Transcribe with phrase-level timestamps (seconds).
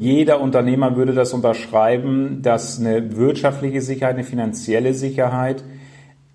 [0.00, 5.64] Jeder Unternehmer würde das unterschreiben, dass eine wirtschaftliche Sicherheit, eine finanzielle Sicherheit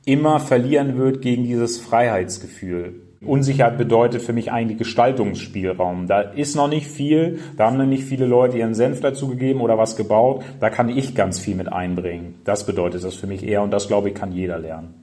[0.04, 2.96] immer verlieren wird gegen dieses Freiheitsgefühl.
[3.26, 6.08] Unsicherheit bedeutet für mich eigentlich Gestaltungsspielraum.
[6.08, 9.62] Da ist noch nicht viel, da haben noch nicht viele Leute ihren Senf dazu gegeben
[9.62, 10.44] oder was gebaut.
[10.60, 12.36] Da kann ich ganz viel mit einbringen.
[12.44, 15.03] Das bedeutet das für mich eher und das glaube ich kann jeder lernen.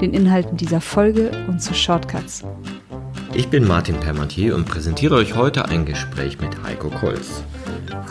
[0.00, 2.44] den Inhalten dieser Folge und zu Shortcuts.
[3.34, 7.42] Ich bin Martin Permantier und präsentiere euch heute ein Gespräch mit Heiko Kolz.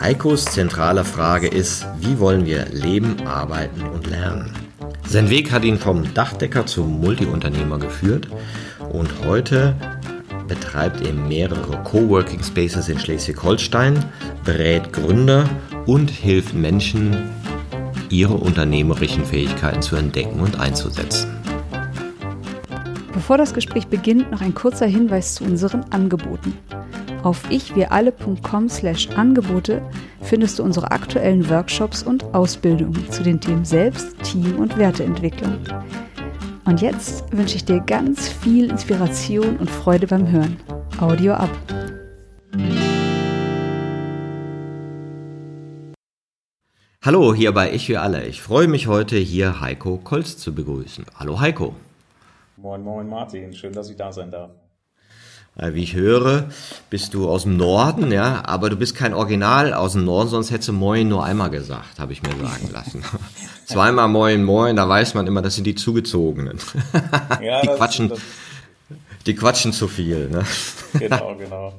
[0.00, 4.52] Heikos zentrale Frage ist, wie wollen wir leben, arbeiten und lernen?
[5.08, 8.28] Sein Weg hat ihn vom Dachdecker zum Multiunternehmer geführt
[8.90, 9.74] und heute
[10.48, 14.04] betreibt er mehrere Coworking Spaces in Schleswig-Holstein,
[14.44, 15.48] berät Gründer
[15.86, 17.16] und hilft Menschen,
[18.10, 21.28] ihre unternehmerischen Fähigkeiten zu entdecken und einzusetzen.
[23.16, 26.52] Bevor das Gespräch beginnt, noch ein kurzer Hinweis zu unseren Angeboten.
[27.22, 29.80] Auf ichwiralle.com slash Angebote
[30.20, 35.58] findest du unsere aktuellen Workshops und Ausbildungen zu den Themen Selbst, Team und Werteentwicklung.
[36.66, 40.58] Und jetzt wünsche ich dir ganz viel Inspiration und Freude beim Hören.
[41.00, 41.50] Audio ab.
[47.02, 48.26] Hallo, hier bei Ich wir alle.
[48.26, 51.06] Ich freue mich heute hier Heiko Kolz zu begrüßen.
[51.18, 51.74] Hallo Heiko.
[52.58, 54.50] Moin, moin Martin, schön, dass ich da sein darf.
[55.58, 56.48] Äh, wie ich höre,
[56.88, 60.50] bist du aus dem Norden, ja, aber du bist kein Original aus dem Norden, sonst
[60.50, 63.04] hättest du Moin nur einmal gesagt, habe ich mir sagen lassen.
[63.66, 66.58] Zweimal Moin, Moin, da weiß man immer, das sind die Zugezogenen.
[67.42, 68.12] Ja, die quatschen,
[69.26, 70.30] die quatschen zu viel.
[70.30, 70.42] Ne?
[70.98, 71.74] Genau, genau.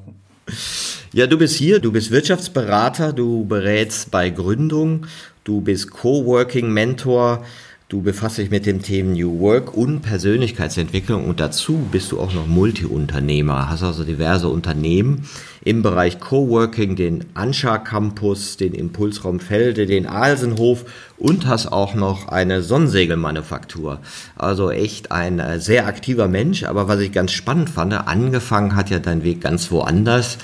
[1.12, 5.08] Ja, du bist hier, du bist Wirtschaftsberater, du berätst bei Gründung,
[5.44, 7.44] du bist Coworking-Mentor,
[7.90, 12.34] du befasst dich mit dem Thema New Work und Persönlichkeitsentwicklung und dazu bist du auch
[12.34, 15.28] noch Multiunternehmer, hast also diverse Unternehmen
[15.64, 20.86] im Bereich Coworking, den Anscha Campus, den Impulsraum Felde, den Alsenhof
[21.18, 24.00] und hast auch noch eine Sonnensegelmanufaktur.
[24.36, 28.90] Also echt ein äh, sehr aktiver Mensch, aber was ich ganz spannend fand, angefangen hat
[28.90, 30.38] ja dein Weg ganz woanders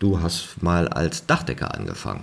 [0.00, 2.22] Du hast mal als Dachdecker angefangen.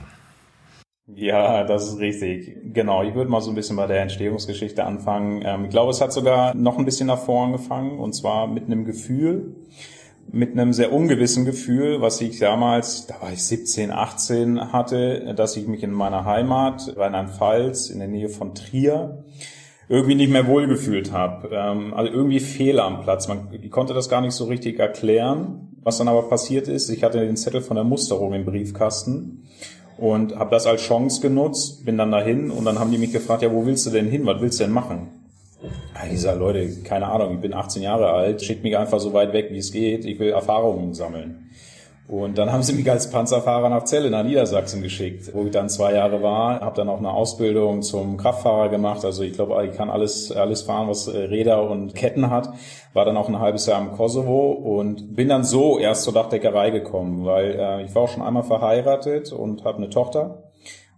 [1.08, 2.74] Ja, das ist richtig.
[2.74, 5.44] Genau, ich würde mal so ein bisschen bei der Entstehungsgeschichte anfangen.
[5.46, 8.86] Ähm, ich glaube, es hat sogar noch ein bisschen davor angefangen und zwar mit einem
[8.86, 9.56] Gefühl,
[10.32, 15.56] mit einem sehr ungewissen Gefühl, was ich damals, da war ich 17, 18 hatte, dass
[15.56, 19.24] ich mich in meiner Heimat, Rheinland-Pfalz, in der Nähe von Trier,
[19.88, 21.50] irgendwie nicht mehr wohlgefühlt habe.
[21.54, 23.28] Ähm, also irgendwie Fehler am Platz.
[23.28, 25.70] Man, ich konnte das gar nicht so richtig erklären.
[25.84, 29.44] Was dann aber passiert ist, ich hatte den Zettel von der Musterung im Briefkasten
[29.97, 33.41] und habe das als Chance genutzt, bin dann dahin und dann haben die mich gefragt,
[33.41, 34.25] ja, wo willst du denn hin?
[34.25, 35.09] Was willst du denn machen?
[35.95, 39.13] Ja, ich sage, Leute, keine Ahnung, ich bin 18 Jahre alt, schickt mich einfach so
[39.13, 41.50] weit weg, wie es geht, ich will Erfahrungen sammeln.
[42.08, 45.70] Und dann haben sie mich als Panzerfahrer nach Celle, nach Niedersachsen geschickt, wo ich dann
[45.70, 49.04] zwei Jahre war, habe dann auch eine Ausbildung zum Kraftfahrer gemacht.
[49.04, 52.50] Also ich glaube, ich kann alles, alles fahren, was äh, Räder und Ketten hat.
[52.94, 56.70] War dann auch ein halbes Jahr im Kosovo und bin dann so erst zur Dachdeckerei
[56.70, 60.44] gekommen, weil äh, ich war auch schon einmal verheiratet und habe eine Tochter.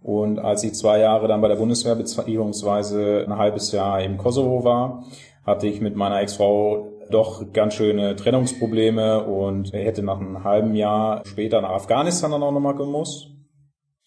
[0.02, 4.62] Und als ich zwei Jahre dann bei der Bundeswehr beziehungsweise ein halbes Jahr im Kosovo
[4.62, 5.04] war,
[5.46, 10.74] hatte ich mit meiner Ex-Frau doch ganz schöne Trennungsprobleme und er hätte nach einem halben
[10.74, 13.28] Jahr später nach Afghanistan dann auch nochmal gemusst,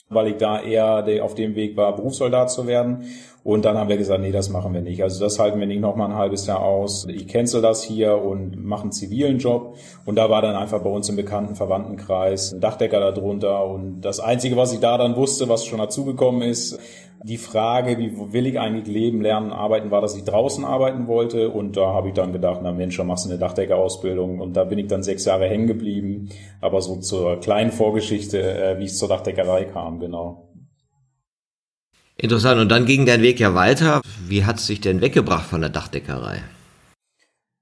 [0.10, 3.06] weil ich da eher auf dem Weg war, Berufssoldat zu werden.
[3.44, 5.02] Und dann haben wir gesagt, nee, das machen wir nicht.
[5.02, 7.08] Also das halten wir nicht nochmal ein halbes Jahr aus.
[7.10, 9.78] Ich cancel das hier und mache einen zivilen Job.
[10.06, 13.66] Und da war dann einfach bei uns im bekannten Verwandtenkreis ein Dachdecker darunter.
[13.66, 16.80] Und das Einzige, was ich da dann wusste, was schon dazugekommen ist,
[17.24, 21.50] die Frage, wie will ich eigentlich leben, lernen, arbeiten, war, dass ich draußen arbeiten wollte.
[21.50, 24.40] Und da habe ich dann gedacht, na Mensch, dann machst du eine Dachdeckerausbildung.
[24.40, 26.30] Und da bin ich dann sechs Jahre hängen geblieben.
[26.62, 30.50] Aber so zur kleinen Vorgeschichte, äh, wie ich zur Dachdeckerei kam, genau.
[32.18, 32.60] Interessant.
[32.60, 34.02] Und dann ging dein Weg ja weiter.
[34.28, 36.42] Wie hat es sich denn weggebracht von der Dachdeckerei?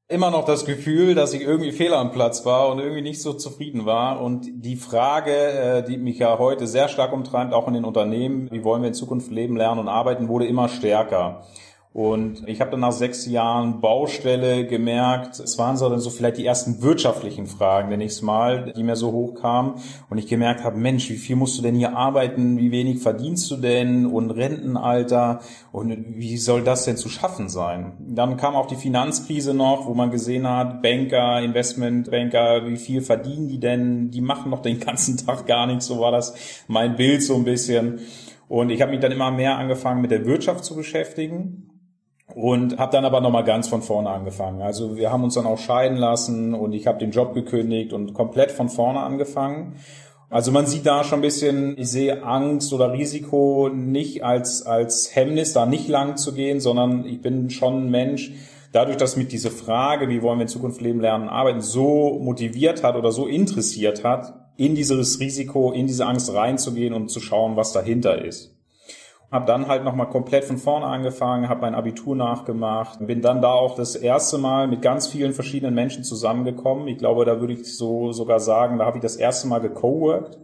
[0.09, 3.33] Immer noch das Gefühl, dass ich irgendwie fehl am Platz war und irgendwie nicht so
[3.33, 4.19] zufrieden war.
[4.21, 8.49] Und die Frage, äh, die mich ja heute sehr stark umtreibt, auch in den Unternehmen,
[8.51, 11.43] wie wollen wir in Zukunft leben, lernen und arbeiten, wurde immer stärker.
[11.91, 16.37] Und ich habe dann nach sechs Jahren Baustelle gemerkt, es waren so dann so vielleicht
[16.37, 19.73] die ersten wirtschaftlichen Fragen, ich es mal, die mir so hochkamen.
[20.07, 22.59] Und ich gemerkt habe, Mensch, wie viel musst du denn hier arbeiten?
[22.59, 24.05] Wie wenig verdienst du denn?
[24.05, 25.41] Und Rentenalter?
[25.71, 27.93] Und wie soll das denn zu schaffen sein?
[27.99, 33.47] Dann kam auch die Finanzkrise noch, wo man gesehen hat, Banker, Investmentbanker, wie viel verdienen
[33.47, 34.11] die denn?
[34.11, 35.87] Die machen doch den ganzen Tag gar nichts.
[35.87, 36.35] So war das
[36.67, 37.99] mein Bild so ein bisschen.
[38.47, 41.68] Und ich habe mich dann immer mehr angefangen mit der Wirtschaft zu beschäftigen
[42.35, 44.61] und habe dann aber nochmal ganz von vorne angefangen.
[44.61, 48.13] Also wir haben uns dann auch scheiden lassen und ich habe den Job gekündigt und
[48.13, 49.75] komplett von vorne angefangen.
[50.29, 55.15] Also man sieht da schon ein bisschen, ich sehe Angst oder Risiko nicht als, als
[55.15, 58.31] Hemmnis, da nicht lang zu gehen, sondern ich bin schon ein Mensch,
[58.71, 62.83] dadurch, dass mich diese Frage, wie wollen wir in Zukunft leben, lernen, arbeiten, so motiviert
[62.83, 67.55] hat oder so interessiert hat, in dieses Risiko, in diese Angst reinzugehen und zu schauen,
[67.55, 68.58] was dahinter ist.
[69.31, 73.51] Hab dann halt nochmal komplett von vorne angefangen, habe mein Abitur nachgemacht, bin dann da
[73.51, 76.87] auch das erste Mal mit ganz vielen verschiedenen Menschen zusammengekommen.
[76.87, 80.39] Ich glaube, da würde ich so sogar sagen, da habe ich das erste Mal gecoworked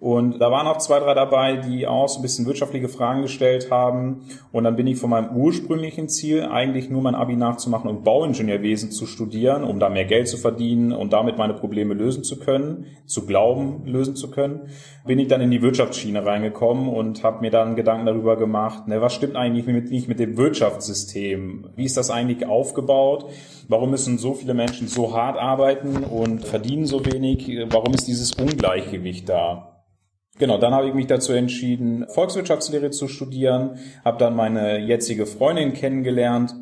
[0.00, 3.70] und da waren auch zwei, drei dabei, die auch so ein bisschen wirtschaftliche Fragen gestellt
[3.70, 4.26] haben.
[4.52, 8.92] Und dann bin ich von meinem ursprünglichen Ziel, eigentlich nur mein Abi nachzumachen und Bauingenieurwesen
[8.92, 12.86] zu studieren, um da mehr Geld zu verdienen und damit meine Probleme lösen zu können,
[13.06, 14.68] zu glauben, lösen zu können,
[15.04, 19.00] bin ich dann in die Wirtschaftsschiene reingekommen und habe mir dann Gedanken darüber gemacht, ne,
[19.00, 21.70] was stimmt eigentlich mit, nicht mit dem Wirtschaftssystem?
[21.74, 23.30] Wie ist das eigentlich aufgebaut?
[23.66, 27.50] Warum müssen so viele Menschen so hart arbeiten und verdienen so wenig?
[27.70, 29.67] Warum ist dieses Ungleichgewicht da?
[30.38, 35.72] Genau, dann habe ich mich dazu entschieden, Volkswirtschaftslehre zu studieren, habe dann meine jetzige Freundin
[35.72, 36.54] kennengelernt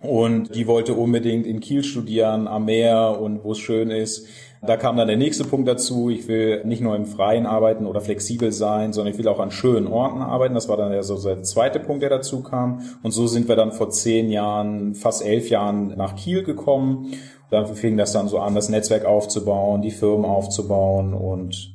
[0.00, 4.26] und die wollte unbedingt in Kiel studieren, am Meer und wo es schön ist.
[4.66, 6.08] Da kam dann der nächste Punkt dazu.
[6.08, 9.50] Ich will nicht nur im Freien arbeiten oder flexibel sein, sondern ich will auch an
[9.50, 10.54] schönen Orten arbeiten.
[10.54, 12.80] Das war dann ja so der zweite Punkt, der dazu kam.
[13.02, 17.12] Und so sind wir dann vor zehn Jahren, fast elf Jahren nach Kiel gekommen.
[17.50, 21.73] Da fing das dann so an, das Netzwerk aufzubauen, die Firmen aufzubauen und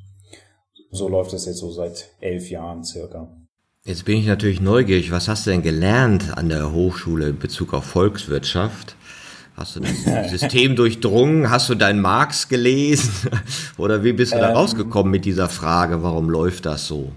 [0.92, 3.28] so läuft es jetzt so seit elf Jahren circa.
[3.86, 5.12] Jetzt bin ich natürlich neugierig.
[5.12, 8.96] Was hast du denn gelernt an der Hochschule in Bezug auf Volkswirtschaft?
[9.56, 11.50] Hast du das System durchdrungen?
[11.50, 13.30] Hast du deinen Marx gelesen?
[13.78, 17.12] Oder wie bist du da ähm, rausgekommen mit dieser Frage, warum läuft das so?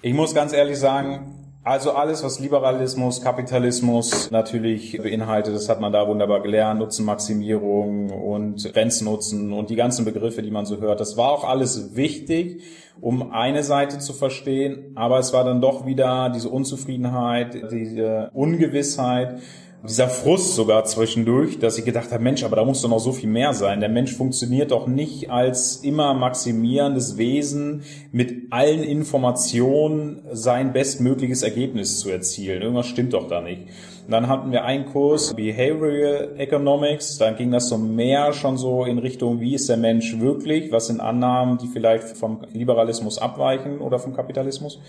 [0.00, 1.37] Ich muss ganz ehrlich sagen,
[1.68, 8.72] also alles, was Liberalismus, Kapitalismus natürlich beinhaltet, das hat man da wunderbar gelernt, Nutzenmaximierung und
[8.72, 10.98] Grenznutzen und die ganzen Begriffe, die man so hört.
[10.98, 12.62] Das war auch alles wichtig,
[13.02, 19.40] um eine Seite zu verstehen, aber es war dann doch wieder diese Unzufriedenheit, diese Ungewissheit,
[19.86, 23.12] dieser Frust sogar zwischendurch, dass ich gedacht habe, Mensch, aber da muss doch noch so
[23.12, 23.78] viel mehr sein.
[23.78, 32.00] Der Mensch funktioniert doch nicht als immer maximierendes Wesen mit allen Informationen sein bestmögliches Ergebnis
[32.00, 32.62] zu erzielen.
[32.62, 33.62] Irgendwas stimmt doch da nicht.
[34.06, 38.84] Und dann hatten wir einen Kurs Behavioral Economics, dann ging das so mehr schon so
[38.84, 43.78] in Richtung, wie ist der Mensch wirklich, was sind Annahmen, die vielleicht vom Liberalismus abweichen
[43.80, 44.80] oder vom Kapitalismus.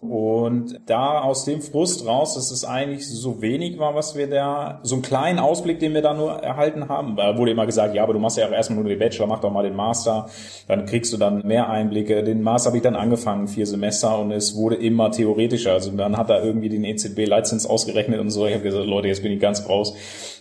[0.00, 4.80] Und da aus dem Frust raus, dass es eigentlich so wenig war, was wir da,
[4.82, 8.02] so einen kleinen Ausblick, den wir da nur erhalten haben, da wurde immer gesagt, ja,
[8.02, 10.30] aber du machst ja auch erstmal nur den Bachelor, mach doch mal den Master,
[10.68, 12.24] dann kriegst du dann mehr Einblicke.
[12.24, 15.72] Den Master habe ich dann angefangen, vier Semester, und es wurde immer theoretischer.
[15.72, 18.46] Also dann hat er irgendwie den EZB-Leitzins ausgerechnet und so.
[18.46, 19.94] Ich habe gesagt, Leute, jetzt bin ich ganz raus.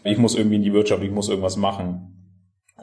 [0.05, 2.18] Ich muss irgendwie in die Wirtschaft, ich muss irgendwas machen.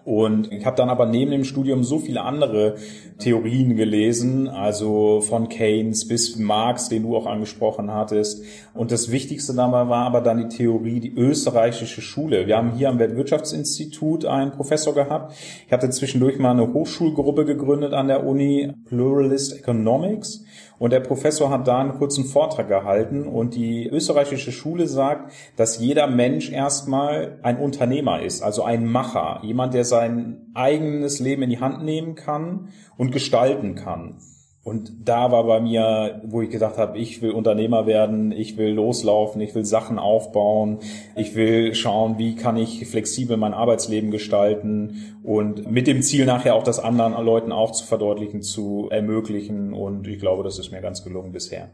[0.06, 2.76] Und ich habe dann aber neben dem Studium so viele andere
[3.19, 8.45] Theorien gelesen, also von Keynes bis Marx, den du auch angesprochen hattest.
[8.73, 12.47] Und das Wichtigste dabei war aber dann die Theorie, die österreichische Schule.
[12.47, 15.35] Wir haben hier am Weltwirtschaftsinstitut einen Professor gehabt.
[15.66, 20.46] Ich hatte zwischendurch mal eine Hochschulgruppe gegründet an der Uni, Pluralist Economics.
[20.78, 25.78] Und der Professor hat da einen kurzen Vortrag gehalten und die österreichische Schule sagt, dass
[25.78, 31.50] jeder Mensch erstmal ein Unternehmer ist, also ein Macher, jemand, der sein eigenes Leben in
[31.50, 34.18] die Hand nehmen kann und gestalten kann.
[34.66, 38.73] Und da war bei mir, wo ich gedacht habe, ich will Unternehmer werden, ich will
[38.73, 40.80] loslaufen, ich will Sachen aufbauen,
[41.14, 46.56] ich will schauen, wie kann ich flexibel mein Arbeitsleben gestalten und mit dem Ziel nachher
[46.56, 49.73] auch das anderen Leuten auch zu verdeutlichen, zu ermöglichen.
[49.73, 51.70] Und ich glaube, das ist mir ganz gelungen bisher.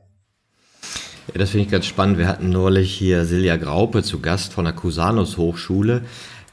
[1.29, 2.19] Ja, das finde ich ganz spannend.
[2.19, 6.03] Wir hatten neulich hier Silja Graupe zu Gast von der Cusanus Hochschule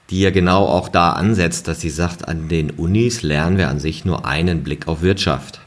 [0.09, 3.79] die ja genau auch da ansetzt, dass sie sagt, an den Unis lernen wir an
[3.79, 5.58] sich nur einen Blick auf Wirtschaft.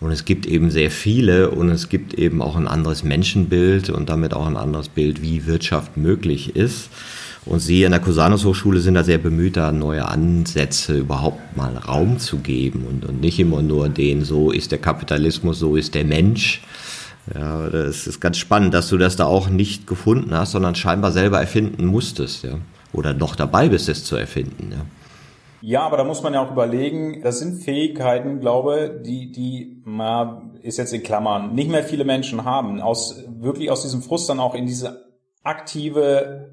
[0.00, 4.08] Und es gibt eben sehr viele und es gibt eben auch ein anderes Menschenbild und
[4.08, 6.88] damit auch ein anderes Bild, wie Wirtschaft möglich ist.
[7.44, 11.76] Und Sie an der Cusanus Hochschule sind da sehr bemüht, da neue Ansätze überhaupt mal
[11.76, 15.94] Raum zu geben und, und nicht immer nur den, so ist der Kapitalismus, so ist
[15.94, 16.62] der Mensch,
[17.34, 21.12] Ja, das ist ganz spannend, dass du das da auch nicht gefunden hast, sondern scheinbar
[21.12, 22.58] selber erfinden musstest, ja.
[22.92, 24.84] Oder noch dabei bist, es zu erfinden, ja.
[25.62, 30.42] Ja, aber da muss man ja auch überlegen, das sind Fähigkeiten, glaube, die, die, na,
[30.62, 34.40] ist jetzt in Klammern, nicht mehr viele Menschen haben, aus, wirklich aus diesem Frust dann
[34.40, 35.04] auch in diese
[35.42, 36.50] aktive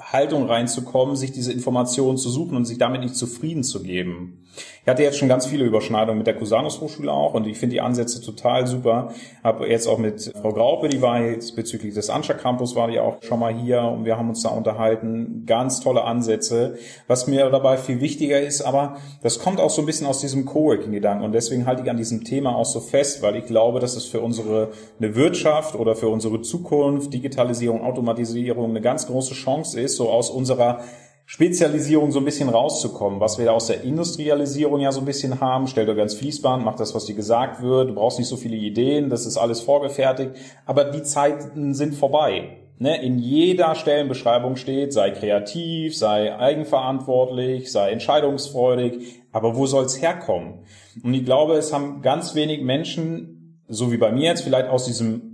[0.00, 4.43] Haltung reinzukommen, sich diese Informationen zu suchen und sich damit nicht zufrieden zu geben.
[4.56, 7.74] Ich hatte jetzt schon ganz viele Überschneidungen mit der Cusanus Hochschule auch und ich finde
[7.74, 9.14] die Ansätze total super.
[9.42, 13.00] Habe jetzt auch mit Frau Graupe, die war jetzt bezüglich des Anscha Campus, war die
[13.00, 15.44] auch schon mal hier und wir haben uns da unterhalten.
[15.46, 16.76] Ganz tolle Ansätze.
[17.06, 20.44] Was mir dabei viel wichtiger ist, aber das kommt auch so ein bisschen aus diesem
[20.44, 23.96] Coworking-Gedanken und deswegen halte ich an diesem Thema auch so fest, weil ich glaube, dass
[23.96, 29.80] es für unsere eine Wirtschaft oder für unsere Zukunft, Digitalisierung, Automatisierung eine ganz große Chance
[29.80, 30.80] ist, so aus unserer
[31.26, 35.66] Spezialisierung so ein bisschen rauszukommen, was wir aus der Industrialisierung ja so ein bisschen haben.
[35.66, 37.88] Stellt euch ganz Fließband, macht das, was dir gesagt wird.
[37.88, 40.32] Du brauchst nicht so viele Ideen, das ist alles vorgefertigt.
[40.66, 42.58] Aber die Zeiten sind vorbei.
[42.78, 43.02] Ne?
[43.02, 49.22] In jeder Stellenbeschreibung steht, sei kreativ, sei eigenverantwortlich, sei entscheidungsfreudig.
[49.32, 50.64] Aber wo soll's herkommen?
[51.02, 54.84] Und ich glaube, es haben ganz wenig Menschen, so wie bei mir jetzt, vielleicht aus
[54.84, 55.33] diesem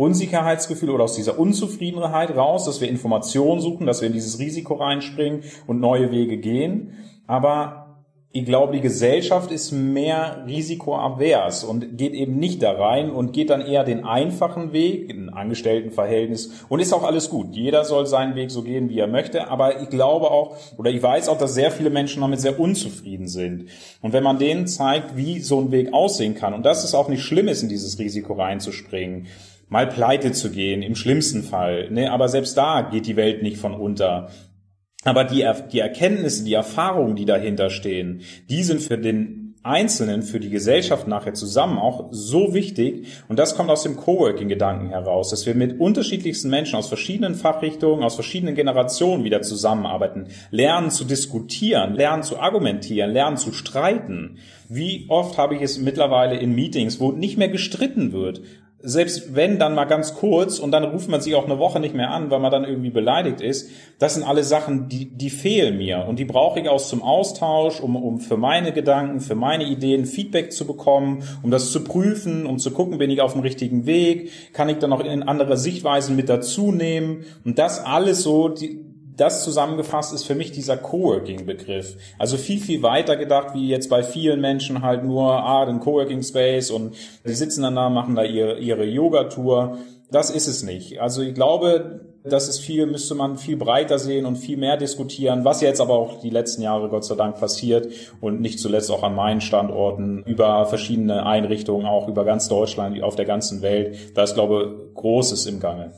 [0.00, 4.74] Unsicherheitsgefühl oder aus dieser Unzufriedenheit raus, dass wir Informationen suchen, dass wir in dieses Risiko
[4.74, 6.94] reinspringen und neue Wege gehen.
[7.26, 7.80] Aber
[8.32, 13.50] ich glaube, die Gesellschaft ist mehr risikoavers und geht eben nicht da rein und geht
[13.50, 17.54] dann eher den einfachen Weg, ein Angestelltenverhältnis und ist auch alles gut.
[17.54, 19.48] Jeder soll seinen Weg so gehen, wie er möchte.
[19.48, 23.28] Aber ich glaube auch, oder ich weiß auch, dass sehr viele Menschen damit sehr unzufrieden
[23.28, 23.66] sind.
[24.00, 27.08] Und wenn man denen zeigt, wie so ein Weg aussehen kann und dass es auch
[27.08, 29.26] nicht schlimm ist, in dieses Risiko reinzuspringen,
[29.70, 31.90] mal pleite zu gehen, im schlimmsten Fall.
[31.90, 32.12] Ne?
[32.12, 34.28] Aber selbst da geht die Welt nicht von unter.
[35.04, 40.40] Aber die, die Erkenntnisse, die Erfahrungen, die dahinter stehen, die sind für den Einzelnen, für
[40.40, 43.06] die Gesellschaft nachher zusammen auch so wichtig.
[43.28, 48.02] Und das kommt aus dem Coworking-Gedanken heraus, dass wir mit unterschiedlichsten Menschen aus verschiedenen Fachrichtungen,
[48.02, 54.38] aus verschiedenen Generationen wieder zusammenarbeiten, lernen zu diskutieren, lernen zu argumentieren, lernen zu streiten.
[54.68, 58.40] Wie oft habe ich es mittlerweile in Meetings, wo nicht mehr gestritten wird,
[58.82, 61.94] selbst wenn dann mal ganz kurz und dann ruft man sich auch eine Woche nicht
[61.94, 65.76] mehr an, weil man dann irgendwie beleidigt ist, das sind alle Sachen, die, die fehlen
[65.76, 69.64] mir und die brauche ich aus zum Austausch, um, um für meine Gedanken, für meine
[69.64, 73.42] Ideen Feedback zu bekommen, um das zu prüfen, um zu gucken, bin ich auf dem
[73.42, 77.24] richtigen Weg, kann ich dann noch in andere Sichtweisen mit dazu nehmen?
[77.44, 78.89] Und das alles so, die,
[79.20, 81.96] das zusammengefasst ist für mich dieser Coworking-Begriff.
[82.18, 86.70] Also viel, viel weiter gedacht, wie jetzt bei vielen Menschen halt nur, ah, den Coworking-Space
[86.70, 86.94] und
[87.26, 89.76] die sitzen dann da, machen da ihre, ihre Yoga-Tour.
[90.10, 91.00] Das ist es nicht.
[91.00, 95.44] Also ich glaube, das ist viel, müsste man viel breiter sehen und viel mehr diskutieren,
[95.44, 97.88] was jetzt aber auch die letzten Jahre Gott sei Dank passiert
[98.20, 103.16] und nicht zuletzt auch an meinen Standorten über verschiedene Einrichtungen, auch über ganz Deutschland, auf
[103.16, 104.16] der ganzen Welt.
[104.16, 105.92] Da ist, glaube ich, Großes im Gange.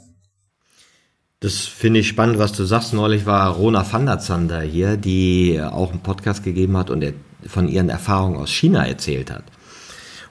[1.42, 2.94] Das finde ich spannend, was du sagst.
[2.94, 7.04] Neulich war Rona van der Zander hier, die auch einen Podcast gegeben hat und
[7.44, 9.42] von ihren Erfahrungen aus China erzählt hat.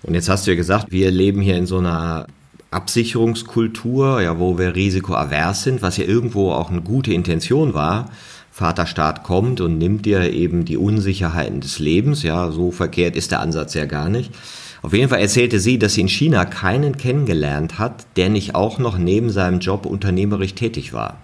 [0.03, 2.27] Und jetzt hast du ja gesagt, wir leben hier in so einer
[2.72, 8.10] Absicherungskultur, ja, wo wir risikoavers sind, was ja irgendwo auch eine gute Intention war.
[8.53, 13.41] Vaterstaat kommt und nimmt dir eben die Unsicherheiten des Lebens, ja, so verkehrt ist der
[13.41, 14.32] Ansatz ja gar nicht.
[14.82, 18.80] Auf jeden Fall erzählte sie, dass sie in China keinen kennengelernt hat, der nicht auch
[18.80, 21.18] noch neben seinem Job unternehmerisch tätig war.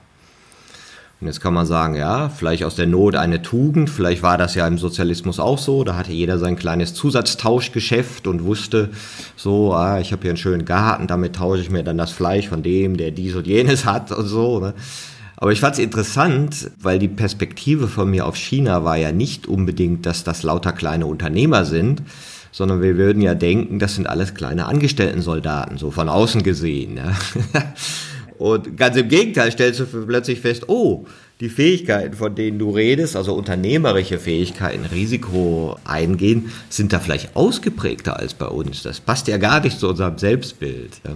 [1.20, 4.54] Und jetzt kann man sagen, ja, vielleicht aus der Not eine Tugend, vielleicht war das
[4.54, 8.92] ja im Sozialismus auch so, da hatte jeder sein kleines Zusatztauschgeschäft und wusste
[9.36, 12.48] so, ah, ich habe hier einen schönen Garten, damit tausche ich mir dann das Fleisch
[12.48, 14.60] von dem, der dies und jenes hat und so.
[14.60, 14.76] Ne?
[15.38, 19.48] Aber ich fand es interessant, weil die Perspektive von mir auf China war ja nicht
[19.48, 22.04] unbedingt, dass das lauter kleine Unternehmer sind,
[22.58, 26.98] sondern wir würden ja denken, das sind alles kleine Angestellten-Soldaten, so von außen gesehen.
[26.98, 27.16] Ja.
[28.40, 31.06] Und ganz im Gegenteil stellst du plötzlich fest, oh,
[31.40, 38.18] die Fähigkeiten, von denen du redest, also unternehmerische Fähigkeiten, Risiko eingehen, sind da vielleicht ausgeprägter
[38.18, 38.82] als bei uns.
[38.82, 41.00] Das passt ja gar nicht zu unserem Selbstbild.
[41.06, 41.12] Ja.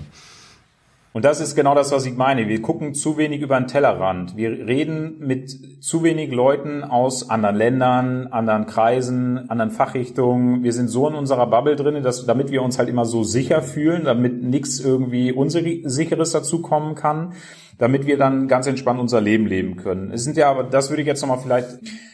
[1.14, 2.48] Und das ist genau das, was ich meine.
[2.48, 4.38] Wir gucken zu wenig über den Tellerrand.
[4.38, 10.64] Wir reden mit zu wenig Leuten aus anderen Ländern, anderen Kreisen, anderen Fachrichtungen.
[10.64, 13.62] Wir sind so in unserer Bubble drin, dass, damit wir uns halt immer so sicher
[13.62, 17.34] fühlen, damit nichts irgendwie Unsicheres dazukommen kann,
[17.78, 20.12] damit wir dann ganz entspannt unser Leben leben können.
[20.12, 21.68] Es sind ja, aber das würde ich jetzt nochmal vielleicht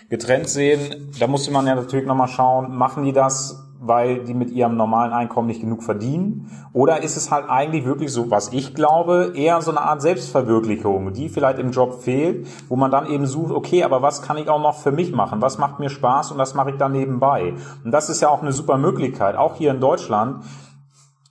[0.10, 1.12] getrennt sehen.
[1.20, 5.13] Da musste man ja natürlich nochmal schauen, machen die das weil die mit ihrem normalen
[5.13, 6.51] Einkommen nicht genug verdienen?
[6.74, 11.13] Oder ist es halt eigentlich wirklich so, was ich glaube, eher so eine Art Selbstverwirklichung,
[11.13, 14.50] die vielleicht im Job fehlt, wo man dann eben sucht, okay, aber was kann ich
[14.50, 15.41] auch noch für mich machen?
[15.41, 17.53] Was macht mir Spaß und was mache ich da nebenbei?
[17.84, 20.44] Und das ist ja auch eine super Möglichkeit, auch hier in Deutschland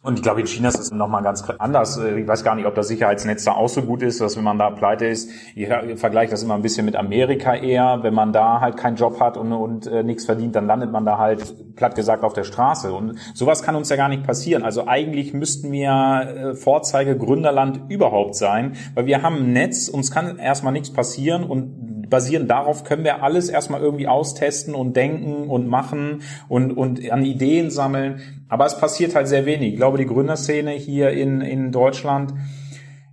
[0.07, 1.99] Und ich glaube, in China ist es nochmal ganz anders.
[1.99, 4.57] Ich weiß gar nicht, ob das Sicherheitsnetz da auch so gut ist, dass wenn man
[4.57, 5.67] da pleite ist, ich
[5.99, 9.37] vergleiche das immer ein bisschen mit Amerika eher, wenn man da halt keinen Job hat
[9.37, 12.93] und, und äh, nichts verdient, dann landet man da halt platt gesagt auf der Straße.
[12.93, 14.63] Und sowas kann uns ja gar nicht passieren.
[14.63, 20.13] Also eigentlich müssten wir äh, Vorzeige Gründerland überhaupt sein, weil wir haben ein Netz, uns
[20.13, 25.49] kann erstmal nichts passieren und basierend darauf können wir alles erstmal irgendwie austesten und denken
[25.49, 28.21] und machen und, und an Ideen sammeln.
[28.49, 29.73] Aber es passiert halt sehr wenig.
[29.73, 32.35] Ich glaube, die Gründerszene hier in, in Deutschland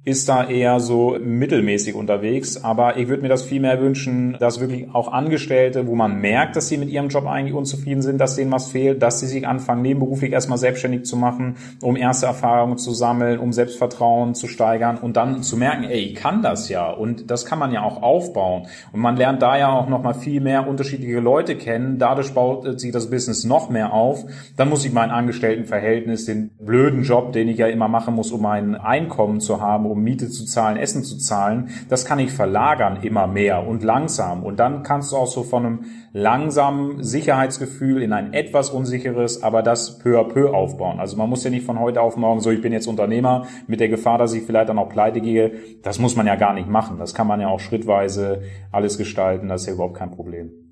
[0.06, 2.62] ist da eher so mittelmäßig unterwegs.
[2.62, 6.58] Aber ich würde mir das viel mehr wünschen, dass wirklich auch Angestellte, wo man merkt,
[6.58, 9.48] dass sie mit ihrem Job eigentlich unzufrieden sind, dass denen was fehlt, dass sie sich
[9.48, 14.98] anfangen, nebenberuflich erstmal selbstständig zu machen, um erste Erfahrungen zu sammeln, um Selbstvertrauen zu steigern
[14.98, 18.02] und dann zu merken, ey, ich kann das ja und das kann man ja auch
[18.02, 18.68] aufbauen.
[18.92, 21.98] Und man lernt da ja auch nochmal viel mehr unterschiedliche Leute kennen.
[21.98, 24.26] Dadurch baut sich das Business noch mehr auf.
[24.58, 28.46] Dann muss ich mein Angestelltenverhältnis, den blöden Job, den ich ja immer machen muss, um
[28.46, 33.00] ein Einkommen zu haben, um Miete zu zahlen, Essen zu zahlen, das kann ich verlagern
[33.02, 34.44] immer mehr und langsam.
[34.44, 35.80] Und dann kannst du auch so von einem
[36.12, 41.00] langsamen Sicherheitsgefühl in ein etwas unsicheres, aber das peu à peu aufbauen.
[41.00, 43.80] Also man muss ja nicht von heute auf morgen so, ich bin jetzt Unternehmer mit
[43.80, 45.52] der Gefahr, dass ich vielleicht dann auch pleite gehe.
[45.84, 46.98] Das muss man ja gar nicht machen.
[46.98, 49.48] Das kann man ja auch schrittweise alles gestalten.
[49.48, 50.63] Das ist ja überhaupt kein Problem.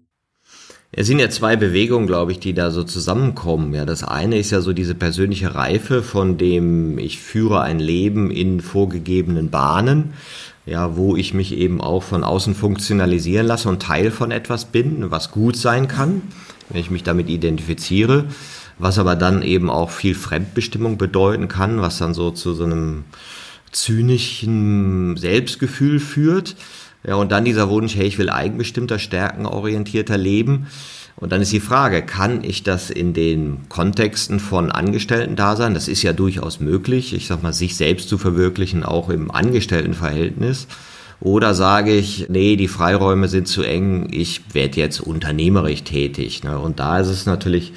[0.93, 3.73] Es sind ja zwei Bewegungen, glaube ich, die da so zusammenkommen.
[3.73, 8.29] Ja, das eine ist ja so diese persönliche Reife, von dem ich führe ein Leben
[8.29, 10.13] in vorgegebenen Bahnen,
[10.65, 15.09] ja, wo ich mich eben auch von außen funktionalisieren lasse und Teil von etwas bin,
[15.11, 16.23] was gut sein kann,
[16.69, 18.25] wenn ich mich damit identifiziere,
[18.77, 23.05] was aber dann eben auch viel Fremdbestimmung bedeuten kann, was dann so zu so einem
[23.71, 26.57] zynischen Selbstgefühl führt
[27.05, 30.67] ja, und dann dieser Wunsch, hey, ich will eigenbestimmter, stärkenorientierter leben.
[31.15, 36.03] Und dann ist die Frage, kann ich das in den Kontexten von Angestellten-Dasein, das ist
[36.03, 40.67] ja durchaus möglich, ich sag mal, sich selbst zu verwirklichen, auch im Angestelltenverhältnis,
[41.19, 46.43] oder sage ich, nee, die Freiräume sind zu eng, ich werde jetzt unternehmerisch tätig.
[46.43, 46.57] Ne?
[46.57, 47.73] Und da ist es natürlich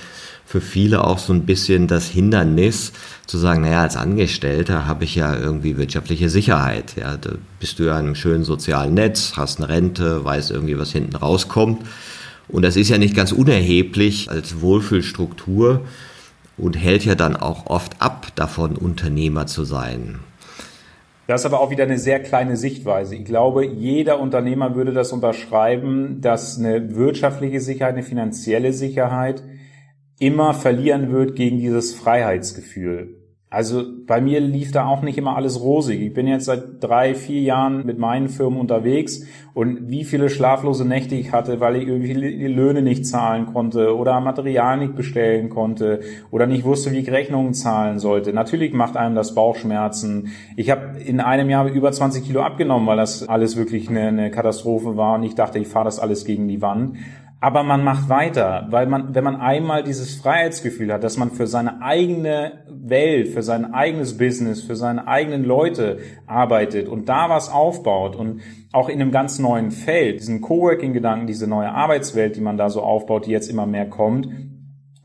[0.54, 2.92] für viele auch so ein bisschen das Hindernis,
[3.26, 6.94] zu sagen, naja, als Angestellter habe ich ja irgendwie wirtschaftliche Sicherheit.
[6.94, 10.78] Ja, da bist du ja in einem schönen sozialen Netz, hast eine Rente, weißt irgendwie,
[10.78, 11.82] was hinten rauskommt.
[12.46, 15.80] Und das ist ja nicht ganz unerheblich als Wohlfühlstruktur
[16.56, 20.20] und hält ja dann auch oft ab, davon Unternehmer zu sein.
[21.26, 23.16] Das ist aber auch wieder eine sehr kleine Sichtweise.
[23.16, 29.42] Ich glaube, jeder Unternehmer würde das unterschreiben, dass eine wirtschaftliche Sicherheit, eine finanzielle Sicherheit
[30.18, 33.20] immer verlieren wird gegen dieses Freiheitsgefühl.
[33.54, 36.00] Also bei mir lief da auch nicht immer alles rosig.
[36.00, 39.24] Ich bin jetzt seit drei, vier Jahren mit meinen Firmen unterwegs
[39.54, 43.96] und wie viele schlaflose Nächte ich hatte, weil ich irgendwie die Löhne nicht zahlen konnte
[43.96, 46.00] oder Material nicht bestellen konnte
[46.32, 48.32] oder nicht wusste, wie ich Rechnungen zahlen sollte.
[48.32, 50.32] Natürlich macht einem das Bauchschmerzen.
[50.56, 54.30] Ich habe in einem Jahr über 20 Kilo abgenommen, weil das alles wirklich eine, eine
[54.32, 56.96] Katastrophe war und ich dachte, ich fahre das alles gegen die Wand.
[57.44, 61.46] Aber man macht weiter, weil man, wenn man einmal dieses Freiheitsgefühl hat, dass man für
[61.46, 67.50] seine eigene Welt, für sein eigenes Business, für seine eigenen Leute arbeitet und da was
[67.50, 68.40] aufbaut und
[68.72, 72.80] auch in einem ganz neuen Feld, diesen Coworking-Gedanken, diese neue Arbeitswelt, die man da so
[72.80, 74.26] aufbaut, die jetzt immer mehr kommt,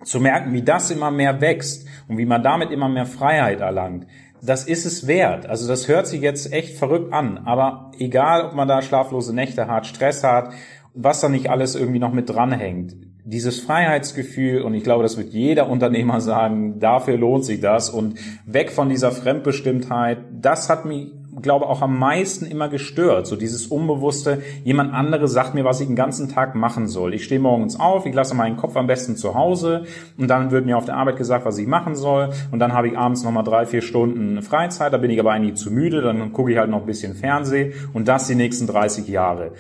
[0.06, 4.08] zu merken, wie das immer mehr wächst und wie man damit immer mehr Freiheit erlangt
[4.42, 5.48] das ist es wert.
[5.48, 9.68] Also das hört sich jetzt echt verrückt an, aber egal, ob man da schlaflose Nächte
[9.68, 10.54] hat, Stress hat
[10.94, 12.96] was da nicht alles irgendwie noch mit dranhängt.
[13.26, 18.18] Dieses Freiheitsgefühl, und ich glaube, das wird jeder Unternehmer sagen, dafür lohnt sich das und
[18.46, 23.28] weg von dieser Fremdbestimmtheit, das hat mich, glaube auch am meisten immer gestört.
[23.28, 27.14] So dieses Unbewusste, jemand anderes sagt mir, was ich den ganzen Tag machen soll.
[27.14, 29.84] Ich stehe morgens auf, ich lasse meinen Kopf am besten zu Hause
[30.18, 32.88] und dann wird mir auf der Arbeit gesagt, was ich machen soll und dann habe
[32.88, 36.34] ich abends nochmal drei, vier Stunden Freizeit, da bin ich aber eigentlich zu müde, dann
[36.34, 39.52] gucke ich halt noch ein bisschen Fernsehen und das die nächsten 30 Jahre.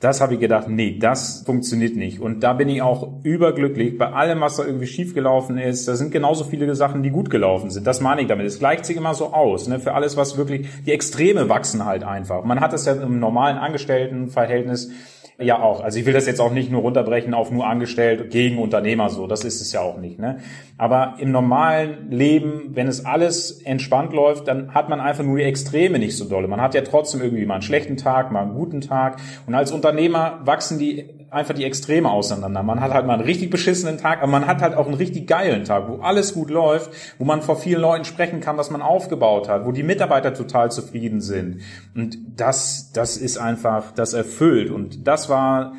[0.00, 2.20] Das habe ich gedacht, nee, das funktioniert nicht.
[2.20, 5.88] Und da bin ich auch überglücklich bei allem, was da irgendwie schiefgelaufen ist.
[5.88, 7.84] Da sind genauso viele Sachen, die gut gelaufen sind.
[7.84, 8.46] Das meine ich damit.
[8.46, 9.66] Es gleicht sich immer so aus.
[9.66, 9.80] Ne?
[9.80, 12.44] Für alles, was wirklich, die Extreme wachsen halt einfach.
[12.44, 14.92] Man hat es ja im normalen Angestelltenverhältnis
[15.40, 15.80] ja auch.
[15.80, 19.26] Also ich will das jetzt auch nicht nur runterbrechen auf nur angestellt gegen Unternehmer so.
[19.26, 20.18] Das ist es ja auch nicht.
[20.18, 20.38] Ne?
[20.76, 25.44] Aber im normalen Leben, wenn es alles entspannt läuft, dann hat man einfach nur die
[25.44, 26.48] Extreme nicht so dolle.
[26.48, 29.20] Man hat ja trotzdem irgendwie mal einen schlechten Tag, mal einen guten Tag.
[29.46, 32.62] Und als Unternehmer wachsen die einfach die Extreme auseinander.
[32.62, 35.26] Man hat halt mal einen richtig beschissenen Tag, aber man hat halt auch einen richtig
[35.26, 38.82] geilen Tag, wo alles gut läuft, wo man vor vielen Leuten sprechen kann, was man
[38.82, 41.60] aufgebaut hat, wo die Mitarbeiter total zufrieden sind.
[41.94, 44.70] Und das, das ist einfach, das erfüllt.
[44.70, 45.72] Und das war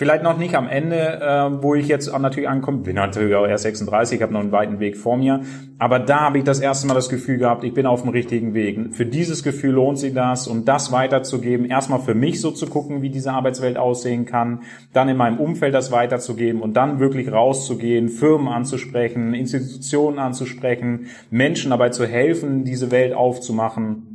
[0.00, 2.78] Vielleicht noch nicht am Ende, äh, wo ich jetzt natürlich ankomme.
[2.78, 5.42] Bin natürlich auch erst 36, habe noch einen weiten Weg vor mir.
[5.78, 8.54] Aber da habe ich das erste Mal das Gefühl gehabt, ich bin auf dem richtigen
[8.54, 8.94] Weg.
[8.94, 11.66] Für dieses Gefühl lohnt sich das, um das weiterzugeben.
[11.66, 14.62] Erstmal für mich so zu gucken, wie diese Arbeitswelt aussehen kann.
[14.94, 21.72] Dann in meinem Umfeld das weiterzugeben und dann wirklich rauszugehen, Firmen anzusprechen, Institutionen anzusprechen, Menschen
[21.72, 24.09] dabei zu helfen, diese Welt aufzumachen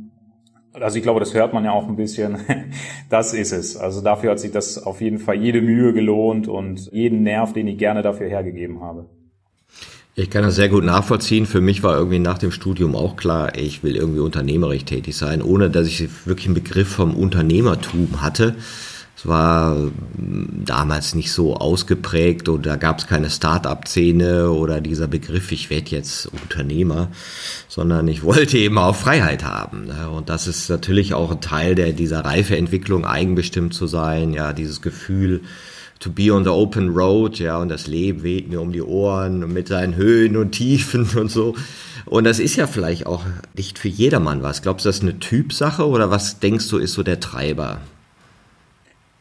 [0.80, 2.38] also ich glaube, das hört man ja auch ein bisschen.
[3.08, 3.76] Das ist es.
[3.76, 7.68] Also dafür hat sich das auf jeden Fall jede Mühe gelohnt und jeden Nerv, den
[7.68, 9.06] ich gerne dafür hergegeben habe.
[10.16, 11.46] Ich kann das sehr gut nachvollziehen.
[11.46, 15.40] Für mich war irgendwie nach dem Studium auch klar, ich will irgendwie unternehmerisch tätig sein,
[15.40, 18.56] ohne dass ich wirklich einen Begriff vom Unternehmertum hatte.
[19.26, 25.70] War damals nicht so ausgeprägt und da gab es keine Start-up-Szene oder dieser Begriff, ich
[25.70, 27.08] werde jetzt Unternehmer,
[27.68, 29.86] sondern ich wollte eben auch Freiheit haben.
[29.86, 30.10] Ne?
[30.10, 34.82] Und das ist natürlich auch ein Teil der, dieser Reifeentwicklung, eigenbestimmt zu sein, ja, dieses
[34.82, 35.42] Gefühl,
[35.98, 39.52] to be on the open road, ja, und das Leben weht mir um die Ohren
[39.52, 41.54] mit seinen Höhen und Tiefen und so.
[42.04, 44.62] Und das ist ja vielleicht auch nicht für jedermann was.
[44.62, 47.80] Glaubst du, das ist eine Typsache oder was denkst du, ist so der Treiber?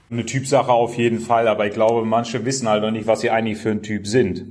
[0.09, 3.31] Eine Typsache auf jeden Fall, aber ich glaube, manche wissen halt noch nicht, was sie
[3.31, 4.45] eigentlich für ein Typ sind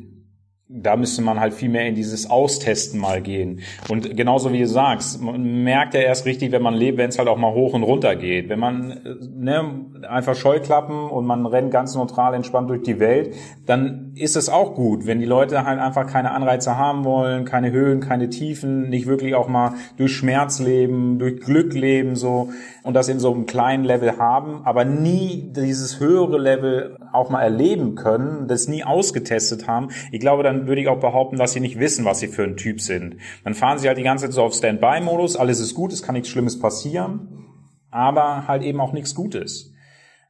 [0.76, 3.60] da müsste man halt viel mehr in dieses Austesten mal gehen.
[3.88, 7.18] Und genauso wie du sagst, man merkt ja erst richtig, wenn man lebt, wenn es
[7.18, 8.48] halt auch mal hoch und runter geht.
[8.48, 13.34] Wenn man äh, ne, einfach Scheuklappen und man rennt ganz neutral entspannt durch die Welt,
[13.66, 17.70] dann ist es auch gut, wenn die Leute halt einfach keine Anreize haben wollen, keine
[17.70, 22.50] Höhen, keine Tiefen, nicht wirklich auch mal durch Schmerz leben, durch Glück leben so
[22.82, 27.42] und das in so einem kleinen Level haben, aber nie dieses höhere Level auch mal
[27.42, 29.88] erleben können, das nie ausgetestet haben.
[30.10, 32.42] Ich glaube, dann dann würde ich auch behaupten, dass sie nicht wissen, was sie für
[32.42, 33.16] ein Typ sind.
[33.44, 36.14] Dann fahren sie halt die ganze Zeit so auf Standby-Modus, alles ist gut, es kann
[36.14, 37.44] nichts Schlimmes passieren,
[37.90, 39.73] aber halt eben auch nichts Gutes.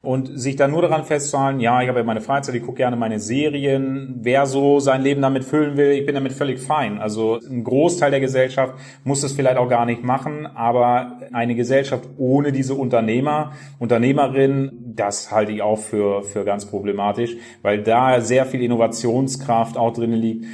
[0.05, 2.95] Und sich dann nur daran festzuhalten, ja, ich habe ja meine Freizeit, ich gucke gerne
[2.95, 6.99] meine Serien, wer so sein Leben damit füllen will, ich bin damit völlig fein.
[6.99, 12.07] Also ein Großteil der Gesellschaft muss es vielleicht auch gar nicht machen, aber eine Gesellschaft
[12.17, 18.45] ohne diese Unternehmer, Unternehmerin, das halte ich auch für, für ganz problematisch, weil da sehr
[18.45, 20.45] viel Innovationskraft auch drin liegt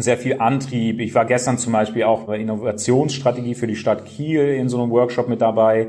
[0.00, 1.00] sehr viel Antrieb.
[1.00, 4.92] Ich war gestern zum Beispiel auch bei Innovationsstrategie für die Stadt Kiel in so einem
[4.92, 5.88] Workshop mit dabei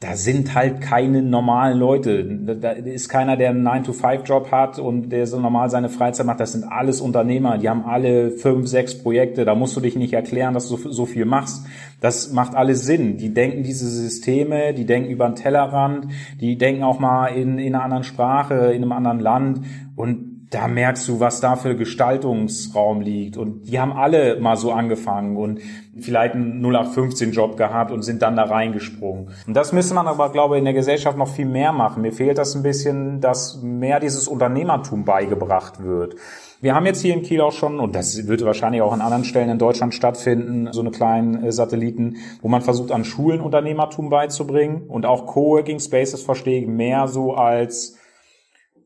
[0.00, 2.24] da sind halt keine normalen Leute.
[2.24, 6.40] Da ist keiner, der einen 9-to-5-Job hat und der so normal seine Freizeit macht.
[6.40, 7.56] Das sind alles Unternehmer.
[7.58, 9.44] Die haben alle fünf, sechs Projekte.
[9.44, 11.66] Da musst du dich nicht erklären, dass du so viel machst.
[12.00, 13.16] Das macht alles Sinn.
[13.16, 16.08] Die denken diese Systeme, die denken über den Tellerrand,
[16.40, 19.60] die denken auch mal in, in einer anderen Sprache, in einem anderen Land.
[19.96, 23.36] Und da merkst du, was da für Gestaltungsraum liegt.
[23.36, 25.60] Und die haben alle mal so angefangen und
[25.98, 29.30] vielleicht einen 0815-Job gehabt und sind dann da reingesprungen.
[29.46, 32.02] Und das müsste man aber, glaube ich, in der Gesellschaft noch viel mehr machen.
[32.02, 36.16] Mir fehlt das ein bisschen, dass mehr dieses Unternehmertum beigebracht wird.
[36.60, 39.24] Wir haben jetzt hier in Kiel auch schon, und das wird wahrscheinlich auch an anderen
[39.24, 44.08] Stellen in Deutschland stattfinden, so eine kleinen äh, Satelliten, wo man versucht, an Schulen Unternehmertum
[44.08, 44.82] beizubringen.
[44.88, 47.98] Und auch Coworking Spaces verstehe ich mehr so als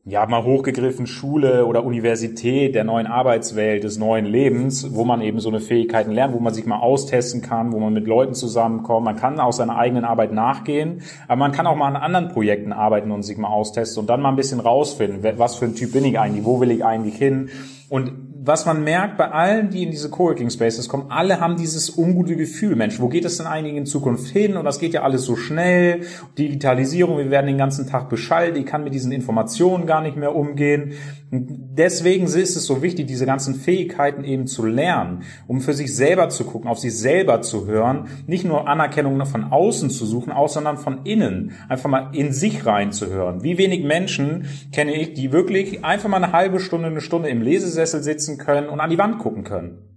[0.09, 5.39] ja, mal hochgegriffen Schule oder Universität der neuen Arbeitswelt, des neuen Lebens, wo man eben
[5.39, 9.05] so eine Fähigkeiten lernt, wo man sich mal austesten kann, wo man mit Leuten zusammenkommt.
[9.05, 12.73] Man kann auch seiner eigenen Arbeit nachgehen, aber man kann auch mal an anderen Projekten
[12.73, 15.93] arbeiten und sich mal austesten und dann mal ein bisschen rausfinden, was für ein Typ
[15.93, 17.49] bin ich eigentlich, wo will ich eigentlich hin
[17.89, 21.97] und was man merkt bei allen, die in diese Coworking Spaces kommen, alle haben dieses
[21.97, 24.55] ungute Gefühl, Mensch, wo geht es denn eigentlich in Zukunft hin?
[24.55, 26.01] Und das geht ja alles so schnell.
[26.37, 30.35] Digitalisierung, wir werden den ganzen Tag beschallt, ich kann mit diesen Informationen gar nicht mehr
[30.35, 30.93] umgehen.
[31.31, 31.47] Und
[31.77, 36.29] deswegen ist es so wichtig, diese ganzen Fähigkeiten eben zu lernen, um für sich selber
[36.29, 40.49] zu gucken, auf sich selber zu hören, nicht nur Anerkennung von außen zu suchen, auch
[40.49, 43.43] sondern von innen, einfach mal in sich reinzuhören.
[43.43, 47.41] Wie wenig Menschen kenne ich, die wirklich einfach mal eine halbe Stunde, eine Stunde im
[47.41, 49.89] Lesesessel sitzen können und an die Wand gucken können.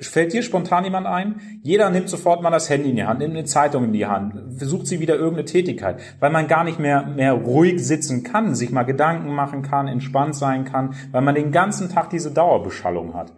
[0.00, 1.60] Fällt dir spontan jemand ein?
[1.62, 4.58] Jeder nimmt sofort mal das Handy in die Hand, nimmt eine Zeitung in die Hand,
[4.58, 8.70] versucht sie wieder irgendeine Tätigkeit, weil man gar nicht mehr, mehr ruhig sitzen kann, sich
[8.70, 13.32] mal Gedanken machen kann, entspannt sein kann, weil man den ganzen Tag diese Dauerbeschallung hat.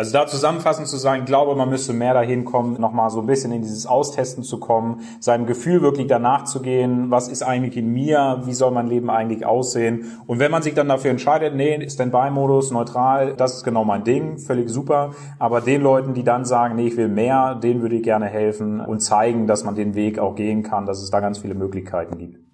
[0.00, 3.26] Also da zusammenfassend zu sagen, ich glaube, man müsste mehr dahin kommen, nochmal so ein
[3.26, 7.76] bisschen in dieses Austesten zu kommen, seinem Gefühl wirklich danach zu gehen, was ist eigentlich
[7.76, 10.06] in mir, wie soll mein Leben eigentlich aussehen.
[10.26, 14.38] Und wenn man sich dann dafür entscheidet, nee, Standby-Modus, neutral, das ist genau mein Ding,
[14.38, 15.10] völlig super.
[15.38, 18.80] Aber den Leuten, die dann sagen, nee, ich will mehr, denen würde ich gerne helfen
[18.80, 22.16] und zeigen, dass man den Weg auch gehen kann, dass es da ganz viele Möglichkeiten
[22.16, 22.49] gibt.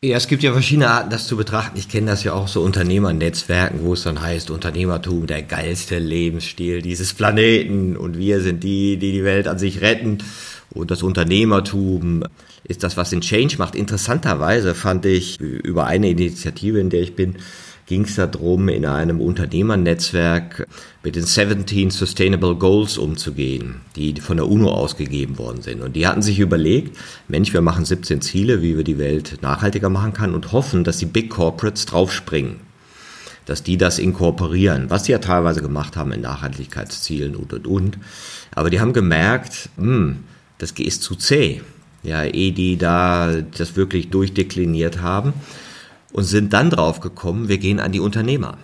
[0.00, 1.76] Ja, es gibt ja verschiedene Arten, das zu betrachten.
[1.76, 6.82] Ich kenne das ja auch so Unternehmernetzwerken, wo es dann heißt, Unternehmertum, der geilste Lebensstil
[6.82, 10.18] dieses Planeten und wir sind die, die die Welt an sich retten.
[10.70, 12.22] Und das Unternehmertum
[12.62, 13.74] ist das, was den Change macht.
[13.74, 17.34] Interessanterweise fand ich über eine Initiative, in der ich bin,
[17.88, 20.66] ging es darum, in einem Unternehmernetzwerk
[21.02, 25.80] mit den 17 Sustainable Goals umzugehen, die von der UNO ausgegeben worden sind.
[25.80, 26.98] Und die hatten sich überlegt,
[27.28, 30.98] Mensch, wir machen 17 Ziele, wie wir die Welt nachhaltiger machen kann und hoffen, dass
[30.98, 32.68] die Big Corporates draufspringen
[33.46, 37.98] dass die das inkorporieren, was sie ja teilweise gemacht haben in Nachhaltigkeitszielen und und und.
[38.54, 40.18] Aber die haben gemerkt, hm,
[40.58, 41.62] das ist zu zäh.
[42.02, 45.32] Ja, ehe die da das wirklich durchdekliniert haben
[46.12, 48.58] und sind dann drauf gekommen, wir gehen an die Unternehmer.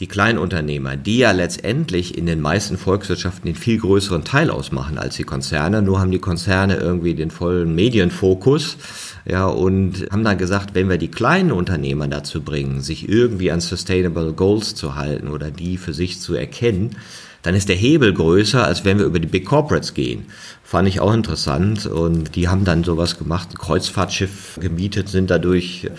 [0.00, 5.16] Die Kleinunternehmer, die ja letztendlich in den meisten Volkswirtschaften den viel größeren Teil ausmachen als
[5.16, 8.78] die Konzerne, nur haben die Konzerne irgendwie den vollen Medienfokus,
[9.26, 13.60] ja, und haben dann gesagt, wenn wir die kleinen Unternehmer dazu bringen, sich irgendwie an
[13.60, 16.96] Sustainable Goals zu halten oder die für sich zu erkennen,
[17.42, 20.26] dann ist der Hebel größer, als wenn wir über die Big Corporates gehen.
[20.62, 25.90] Fand ich auch interessant und die haben dann sowas gemacht, ein Kreuzfahrtschiff gemietet, sind dadurch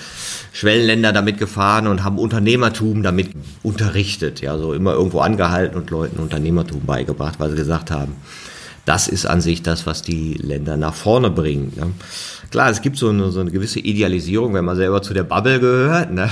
[0.54, 3.32] Schwellenländer damit gefahren und haben Unternehmertum damit
[3.63, 8.15] unterrichtet, ja, so immer irgendwo angehalten und Leuten Unternehmertum beigebracht, weil sie gesagt haben,
[8.86, 11.77] das ist an sich das, was die Länder nach vorne bringt.
[11.77, 11.91] Ne?
[12.52, 15.62] Klar, es gibt so eine, so eine gewisse Idealisierung, wenn man selber zu der Bubble
[15.62, 16.30] gehört ne?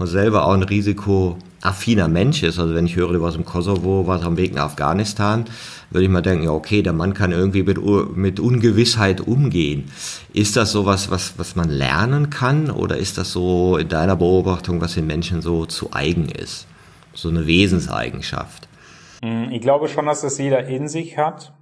[0.00, 2.58] und selber auch ein risikoaffiner Mensch ist.
[2.58, 5.44] Also wenn ich höre, du warst im Kosovo, warst am Weg nach Afghanistan,
[5.90, 7.78] würde ich mal denken, ja okay, der Mann kann irgendwie mit,
[8.16, 9.84] mit Ungewissheit umgehen.
[10.32, 14.80] Ist das sowas, was, was man lernen kann oder ist das so in deiner Beobachtung,
[14.80, 16.66] was den Menschen so zu eigen ist?
[17.14, 18.66] So eine Wesenseigenschaft?
[19.22, 21.52] Hm, ich glaube schon, dass das jeder in sich hat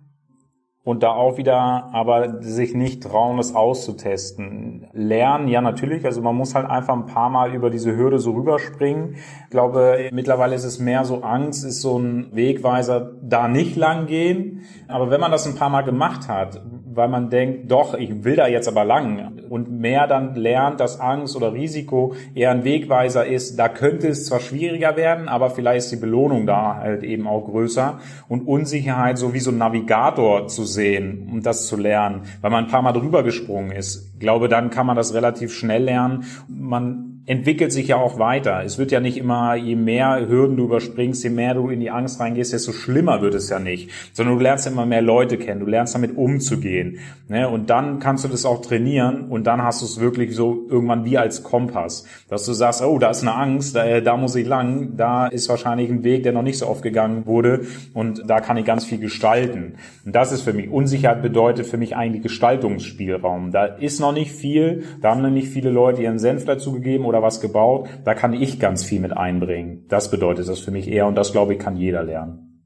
[0.90, 4.88] und da auch wieder aber sich nicht trauen, es auszutesten.
[4.92, 8.32] Lernen, ja natürlich, also man muss halt einfach ein paar Mal über diese Hürde so
[8.32, 9.14] rüberspringen.
[9.44, 14.06] Ich glaube, mittlerweile ist es mehr so Angst, ist so ein Wegweiser, da nicht lang
[14.06, 14.62] gehen.
[14.88, 16.60] Aber wenn man das ein paar Mal gemacht hat,
[17.00, 21.00] weil man denkt, doch, ich will da jetzt aber lang und mehr dann lernt, dass
[21.00, 25.78] Angst oder Risiko eher ein Wegweiser ist, da könnte es zwar schwieriger werden, aber vielleicht
[25.78, 30.46] ist die Belohnung da halt eben auch größer und Unsicherheit so wie so ein Navigator
[30.46, 34.10] zu sehen und das zu lernen, weil man ein paar Mal drüber gesprungen ist.
[34.12, 36.24] Ich glaube, dann kann man das relativ schnell lernen.
[36.48, 38.62] Man entwickelt sich ja auch weiter.
[38.64, 41.90] Es wird ja nicht immer, je mehr Hürden du überspringst, je mehr du in die
[41.90, 43.90] Angst reingehst, desto schlimmer wird es ja nicht.
[44.12, 46.98] Sondern du lernst immer mehr Leute kennen, du lernst damit umzugehen.
[47.28, 47.48] Ne?
[47.48, 51.04] Und dann kannst du das auch trainieren und dann hast du es wirklich so irgendwann
[51.04, 52.04] wie als Kompass.
[52.28, 55.48] Dass du sagst, oh, da ist eine Angst, da, da muss ich lang, da ist
[55.48, 58.84] wahrscheinlich ein Weg, der noch nicht so oft gegangen wurde und da kann ich ganz
[58.84, 59.74] viel gestalten.
[60.04, 63.52] Und das ist für mich, Unsicherheit bedeutet für mich eigentlich Gestaltungsspielraum.
[63.52, 67.22] Da ist noch nicht viel, da haben nicht viele Leute ihren Senf dazu gegeben oder
[67.22, 69.84] was gebaut, da kann ich ganz viel mit einbringen.
[69.88, 72.64] Das bedeutet das für mich eher und das glaube ich kann jeder lernen.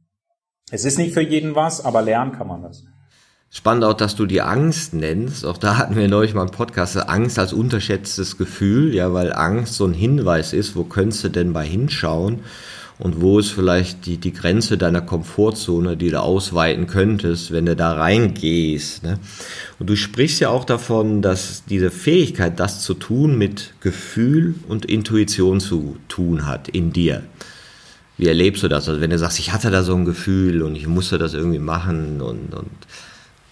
[0.71, 2.85] Es ist nicht für jeden was, aber lernen kann man das.
[3.51, 5.47] Spannend auch, dass du die Angst nennst.
[5.47, 9.75] Auch da hatten wir neulich mal einen Podcast, Angst als unterschätztes Gefühl, ja, weil Angst
[9.75, 12.41] so ein Hinweis ist, wo könntest du denn bei hinschauen?
[13.05, 17.77] Und wo ist vielleicht die, die Grenze deiner Komfortzone, die du ausweiten könntest, wenn du
[17.77, 19.03] da reingehst.
[19.03, 19.19] Ne?
[19.79, 24.87] Und du sprichst ja auch davon, dass diese Fähigkeit, das zu tun, mit Gefühl und
[24.87, 27.23] Intuition zu tun hat in dir.
[28.17, 28.89] Wie erlebst du das?
[28.89, 31.59] Also wenn du sagst, ich hatte da so ein Gefühl und ich musste das irgendwie
[31.59, 32.71] machen und, und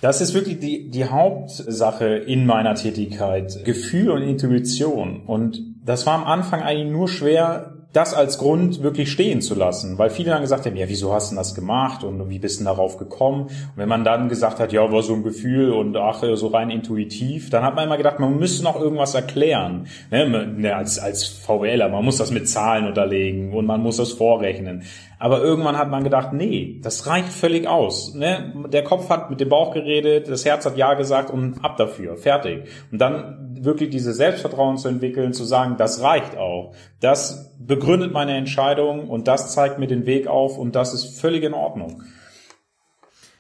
[0.01, 3.65] das ist wirklich die, die Hauptsache in meiner Tätigkeit.
[3.67, 5.21] Gefühl und Intuition.
[5.27, 9.99] Und das war am Anfang eigentlich nur schwer, das als Grund wirklich stehen zu lassen,
[9.99, 12.65] weil viele dann gesagt haben, ja, wieso hast du das gemacht und wie bist du
[12.65, 13.43] darauf gekommen?
[13.43, 16.71] Und wenn man dann gesagt hat, ja, war so ein Gefühl und ach, so rein
[16.71, 21.27] intuitiv, dann hat man immer gedacht, man müsste noch irgendwas erklären, ne, ne als, als
[21.27, 24.85] VWLer, man muss das mit Zahlen unterlegen und man muss das vorrechnen.
[25.23, 28.13] Aber irgendwann hat man gedacht, nee, das reicht völlig aus.
[28.13, 28.53] Ne?
[28.73, 32.17] Der Kopf hat mit dem Bauch geredet, das Herz hat Ja gesagt und ab dafür,
[32.17, 32.65] fertig.
[32.91, 36.75] Und dann wirklich dieses Selbstvertrauen zu entwickeln, zu sagen, das reicht auch.
[37.01, 41.45] Das begründet meine Entscheidung und das zeigt mir den Weg auf und das ist völlig
[41.45, 42.03] in Ordnung.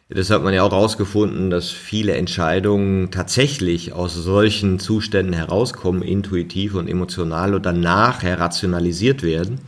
[0.08, 6.74] Das hat man ja auch rausgefunden, dass viele Entscheidungen tatsächlich aus solchen Zuständen herauskommen, intuitiv
[6.74, 9.60] und emotional und danach rationalisiert werden.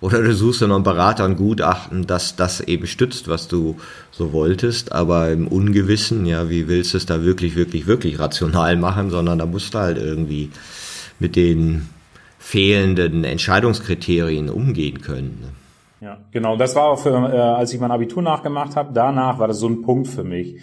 [0.00, 3.76] Oder du suchst dann noch einen Berater und Gutachten, dass das eben stützt, was du
[4.10, 4.92] so wolltest.
[4.92, 9.38] Aber im Ungewissen, ja, wie willst du es da wirklich, wirklich, wirklich rational machen, sondern
[9.38, 10.50] da musst du halt irgendwie
[11.18, 11.88] mit den
[12.38, 15.38] fehlenden Entscheidungskriterien umgehen können.
[15.42, 16.06] Ne?
[16.06, 16.56] Ja, genau.
[16.56, 19.68] Das war auch für, äh, als ich mein Abitur nachgemacht habe, danach war das so
[19.68, 20.56] ein Punkt für mich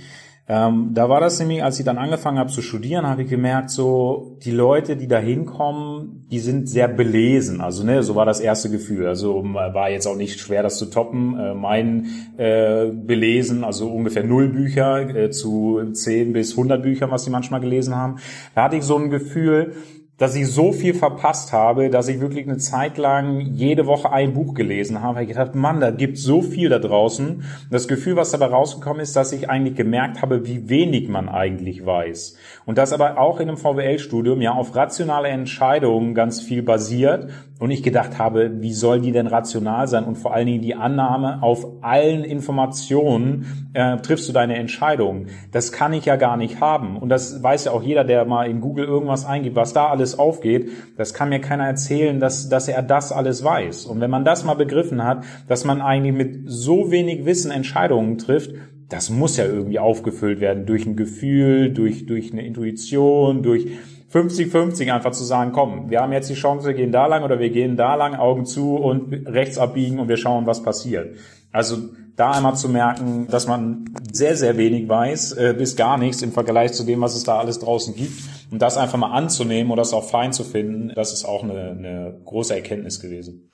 [0.49, 3.69] Ähm, da war das nämlich, als ich dann angefangen habe zu studieren, habe ich gemerkt,
[3.69, 7.59] so die Leute, die da hinkommen, die sind sehr belesen.
[7.59, 9.07] Also ne, so war das erste Gefühl.
[9.07, 11.37] Also war jetzt auch nicht schwer, das zu toppen.
[11.37, 12.07] Äh, mein
[12.37, 17.59] äh, belesen, also ungefähr null Bücher äh, zu zehn bis hundert Büchern, was sie manchmal
[17.59, 18.15] gelesen haben.
[18.55, 19.73] Da hatte ich so ein Gefühl,
[20.17, 24.33] dass ich so viel verpasst habe, dass ich wirklich eine Zeit lang jede Woche ein
[24.33, 25.21] Buch gelesen habe.
[25.21, 27.43] Ich gedacht, Mann, da gibt so viel da draußen.
[27.69, 31.85] Das Gefühl, was dabei rausgekommen ist, dass ich eigentlich gemerkt habe, wie wenig man eigentlich
[31.85, 32.35] weiß.
[32.65, 37.29] Und das aber auch in einem VWL-Studium ja auf rationale Entscheidungen ganz viel basiert.
[37.59, 40.03] Und ich gedacht habe, wie soll die denn rational sein?
[40.03, 45.25] Und vor allen Dingen die Annahme, auf allen Informationen äh, triffst du deine Entscheidung.
[45.51, 46.97] Das kann ich ja gar nicht haben.
[46.97, 50.19] Und das weiß ja auch jeder, der mal in Google irgendwas eingibt, was da alles
[50.19, 50.69] aufgeht.
[50.97, 53.87] Das kann mir keiner erzählen, dass, dass er das alles weiß.
[53.87, 58.19] Und wenn man das mal begriffen hat, dass man eigentlich mit so wenig Wissen Entscheidungen
[58.19, 58.51] trifft,
[58.89, 63.67] das muss ja irgendwie aufgefüllt werden durch ein Gefühl, durch, durch eine Intuition, durch
[64.11, 67.39] 50-50 einfach zu sagen, komm, wir haben jetzt die Chance, wir gehen da lang oder
[67.39, 71.15] wir gehen da lang, Augen zu und rechts abbiegen und wir schauen, was passiert.
[71.51, 71.77] Also
[72.15, 76.31] da einmal zu merken, dass man sehr, sehr wenig weiß, äh, bis gar nichts im
[76.31, 78.13] Vergleich zu dem, was es da alles draußen gibt.
[78.49, 81.71] Und das einfach mal anzunehmen oder das auch fein zu finden, das ist auch eine,
[81.71, 83.51] eine große Erkenntnis gewesen.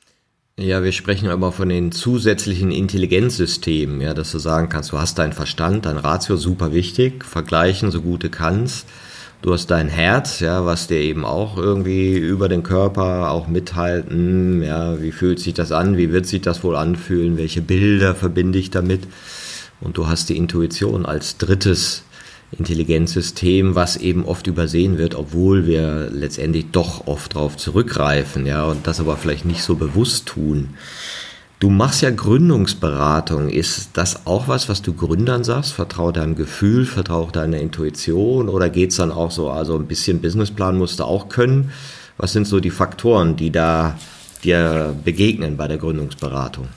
[0.59, 5.17] Ja, wir sprechen aber von den zusätzlichen Intelligenzsystemen, ja, dass du sagen kannst, du hast
[5.17, 8.85] deinen Verstand, dein Ratio, super wichtig, vergleichen so gut du kannst.
[9.43, 14.63] Du hast dein Herz, ja, was dir eben auch irgendwie über den Körper auch mithalten,
[14.63, 18.57] ja, wie fühlt sich das an, wie wird sich das wohl anfühlen, welche Bilder verbinde
[18.57, 19.01] ich damit.
[19.81, 22.03] Und du hast die Intuition als drittes
[22.57, 28.87] Intelligenzsystem, was eben oft übersehen wird, obwohl wir letztendlich doch oft darauf zurückgreifen, ja, und
[28.87, 30.69] das aber vielleicht nicht so bewusst tun.
[31.63, 33.47] Du machst ja Gründungsberatung.
[33.47, 35.71] Ist das auch was, was du Gründern sagst?
[35.71, 40.77] Vertrau deinem Gefühl, vertrau deiner Intuition oder geht's dann auch so, also ein bisschen Businessplan
[40.77, 41.71] musst du auch können?
[42.17, 43.97] Was sind so die Faktoren, die da
[44.43, 46.67] dir begegnen bei der Gründungsberatung?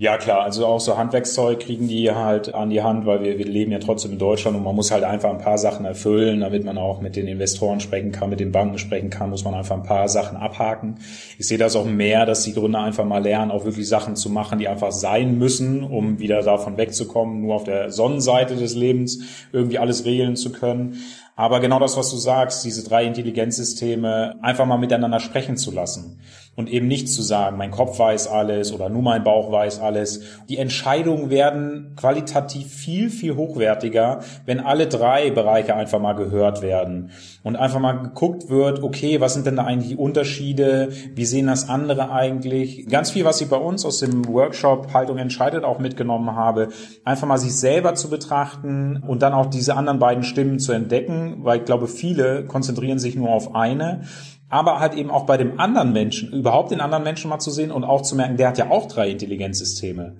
[0.00, 3.44] Ja klar, also auch so Handwerkszeug kriegen die halt an die Hand, weil wir, wir
[3.44, 6.64] leben ja trotzdem in Deutschland und man muss halt einfach ein paar Sachen erfüllen, damit
[6.64, 9.76] man auch mit den Investoren sprechen kann, mit den Banken sprechen kann, muss man einfach
[9.76, 11.00] ein paar Sachen abhaken.
[11.38, 14.30] Ich sehe das auch mehr, dass die Gründer einfach mal lernen, auch wirklich Sachen zu
[14.30, 19.22] machen, die einfach sein müssen, um wieder davon wegzukommen, nur auf der Sonnenseite des Lebens
[19.52, 20.96] irgendwie alles regeln zu können.
[21.36, 26.20] Aber genau das, was du sagst, diese drei Intelligenzsysteme einfach mal miteinander sprechen zu lassen
[26.60, 30.20] und eben nicht zu sagen, mein Kopf weiß alles oder nur mein Bauch weiß alles.
[30.50, 37.12] Die Entscheidungen werden qualitativ viel, viel hochwertiger, wenn alle drei Bereiche einfach mal gehört werden
[37.42, 40.90] und einfach mal geguckt wird, okay, was sind denn da eigentlich die Unterschiede?
[41.14, 42.86] Wie sehen das andere eigentlich?
[42.88, 46.68] Ganz viel, was ich bei uns aus dem Workshop Haltung entscheidet auch mitgenommen habe,
[47.04, 51.38] einfach mal sich selber zu betrachten und dann auch diese anderen beiden Stimmen zu entdecken,
[51.38, 54.02] weil ich glaube, viele konzentrieren sich nur auf eine
[54.50, 57.70] aber halt eben auch bei dem anderen Menschen, überhaupt den anderen Menschen mal zu sehen
[57.70, 60.16] und auch zu merken, der hat ja auch drei Intelligenzsysteme.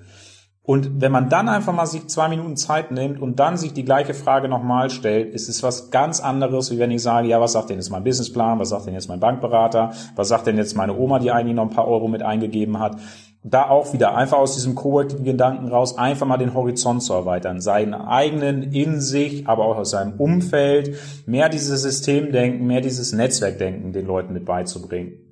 [0.63, 3.85] Und wenn man dann einfach mal sich zwei Minuten Zeit nimmt und dann sich die
[3.85, 7.53] gleiche Frage nochmal stellt, ist es was ganz anderes, wie wenn ich sage, ja, was
[7.53, 10.77] sagt denn jetzt mein Businessplan, was sagt denn jetzt mein Bankberater, was sagt denn jetzt
[10.77, 12.97] meine Oma, die eigentlich noch ein paar Euro mit eingegeben hat
[13.43, 17.61] da auch wieder einfach aus diesem coworking Gedanken raus, einfach mal den Horizont zu erweitern,
[17.61, 23.93] seinen eigenen in sich, aber auch aus seinem Umfeld, mehr dieses Systemdenken, mehr dieses Netzwerkdenken
[23.93, 25.31] den Leuten mit beizubringen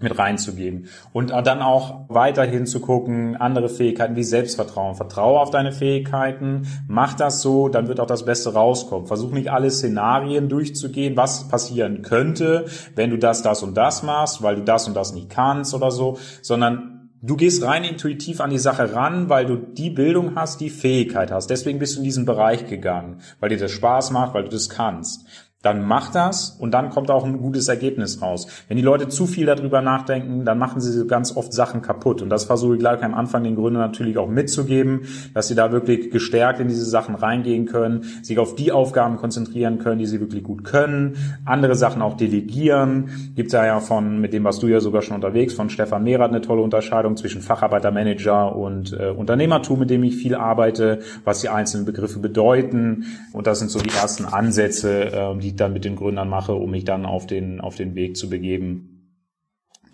[0.00, 4.94] mit reinzugeben und dann auch weiterhin zu gucken, andere Fähigkeiten wie Selbstvertrauen.
[4.94, 9.06] Vertraue auf deine Fähigkeiten, mach das so, dann wird auch das Beste rauskommen.
[9.06, 14.42] Versuch nicht alle Szenarien durchzugehen, was passieren könnte, wenn du das, das und das machst,
[14.42, 18.50] weil du das und das nicht kannst oder so, sondern Du gehst rein intuitiv an
[18.50, 21.50] die Sache ran, weil du die Bildung hast, die Fähigkeit hast.
[21.50, 24.68] Deswegen bist du in diesen Bereich gegangen, weil dir das Spaß macht, weil du das
[24.68, 28.46] kannst dann mach das und dann kommt auch ein gutes Ergebnis raus.
[28.68, 32.22] Wenn die Leute zu viel darüber nachdenken, dann machen sie ganz oft Sachen kaputt.
[32.22, 35.02] Und das versuche ich gleich am Anfang den Gründern natürlich auch mitzugeben,
[35.34, 39.80] dass sie da wirklich gestärkt in diese Sachen reingehen können, sich auf die Aufgaben konzentrieren
[39.80, 43.32] können, die sie wirklich gut können, andere Sachen auch delegieren.
[43.34, 46.30] Gibt ja ja von, mit dem was du ja sogar schon unterwegs, von Stefan Mehrath
[46.30, 51.48] eine tolle Unterscheidung zwischen Facharbeitermanager und äh, Unternehmertum, mit dem ich viel arbeite, was die
[51.48, 53.06] einzelnen Begriffe bedeuten.
[53.32, 56.28] Und das sind so die ersten Ansätze, äh, die die ich dann mit den Gründern
[56.28, 59.14] mache, um mich dann auf den, auf den Weg zu begeben,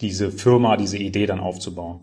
[0.01, 2.01] diese Firma, diese Idee dann aufzubauen.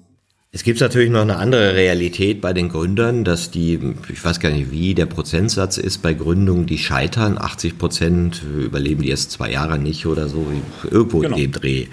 [0.53, 3.77] Es gibt natürlich noch eine andere Realität bei den Gründern, dass die,
[4.09, 7.37] ich weiß gar nicht, wie der Prozentsatz ist bei Gründungen, die scheitern.
[7.37, 10.45] 80 Prozent überleben die erst zwei Jahre nicht oder so,
[10.89, 11.35] irgendwo genau.
[11.35, 11.87] in dem Dreh.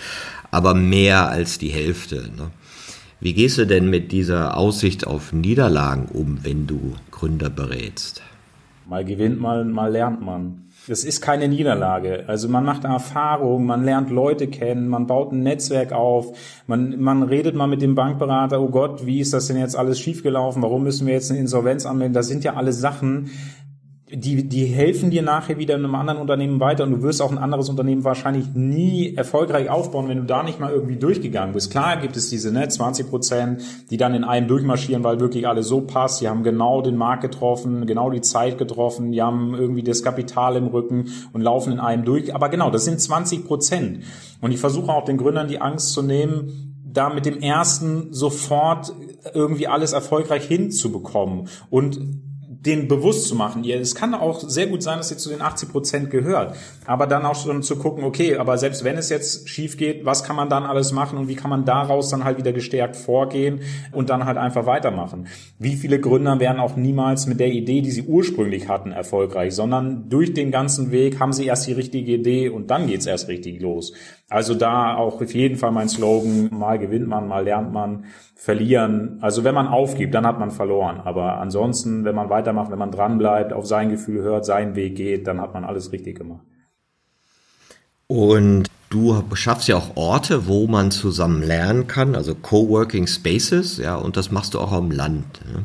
[0.53, 2.30] Aber mehr als die Hälfte.
[2.37, 2.51] Ne?
[3.20, 8.22] Wie gehst du denn mit dieser Aussicht auf Niederlagen um, wenn du Gründer berätst?
[8.89, 10.68] Mal gewinnt man, mal lernt man.
[10.89, 12.24] Das ist keine Niederlage.
[12.28, 16.32] Also man macht Erfahrung, man lernt Leute kennen, man baut ein Netzwerk auf,
[16.66, 20.01] man, man redet mal mit dem Bankberater, oh Gott, wie ist das denn jetzt alles
[20.01, 20.62] schiefgelaufen?
[20.62, 22.14] Warum müssen wir jetzt eine Insolvenz anmelden?
[22.14, 23.30] Das sind ja alle Sachen,
[24.11, 27.30] die, die helfen dir nachher wieder in einem anderen Unternehmen weiter und du wirst auch
[27.30, 31.70] ein anderes Unternehmen wahrscheinlich nie erfolgreich aufbauen, wenn du da nicht mal irgendwie durchgegangen bist.
[31.70, 35.68] Klar gibt es diese ne, 20 Prozent, die dann in einem durchmarschieren, weil wirklich alles
[35.68, 36.20] so passt.
[36.20, 40.56] Die haben genau den Markt getroffen, genau die Zeit getroffen, die haben irgendwie das Kapital
[40.56, 42.34] im Rücken und laufen in einem durch.
[42.34, 44.04] Aber genau, das sind 20 Prozent.
[44.40, 48.92] Und ich versuche auch den Gründern die Angst zu nehmen, da mit dem ersten sofort
[49.34, 51.48] irgendwie alles erfolgreich hinzubekommen.
[51.68, 52.00] Und
[52.61, 53.64] den bewusst zu machen.
[53.64, 56.56] Es kann auch sehr gut sein, dass ihr zu den 80 Prozent gehört.
[56.86, 60.24] Aber dann auch schon zu gucken, okay, aber selbst wenn es jetzt schief geht, was
[60.24, 63.61] kann man dann alles machen und wie kann man daraus dann halt wieder gestärkt vorgehen
[63.92, 65.28] und dann halt einfach weitermachen.
[65.59, 70.09] Wie viele Gründer werden auch niemals mit der Idee, die sie ursprünglich hatten, erfolgreich, sondern
[70.09, 73.61] durch den ganzen Weg haben sie erst die richtige Idee und dann geht's erst richtig
[73.61, 73.92] los.
[74.31, 78.05] Also da auch auf jeden Fall mein Slogan, mal gewinnt man, mal lernt man
[78.37, 79.18] verlieren.
[79.22, 81.01] Also wenn man aufgibt, dann hat man verloren.
[81.03, 85.26] Aber ansonsten, wenn man weitermacht, wenn man dranbleibt, auf sein Gefühl hört, seinen Weg geht,
[85.26, 86.45] dann hat man alles richtig gemacht.
[88.07, 93.97] Und du schaffst ja auch Orte, wo man zusammen lernen kann, also Coworking Spaces, ja,
[93.97, 95.41] und das machst du auch am Land.
[95.53, 95.64] Ne?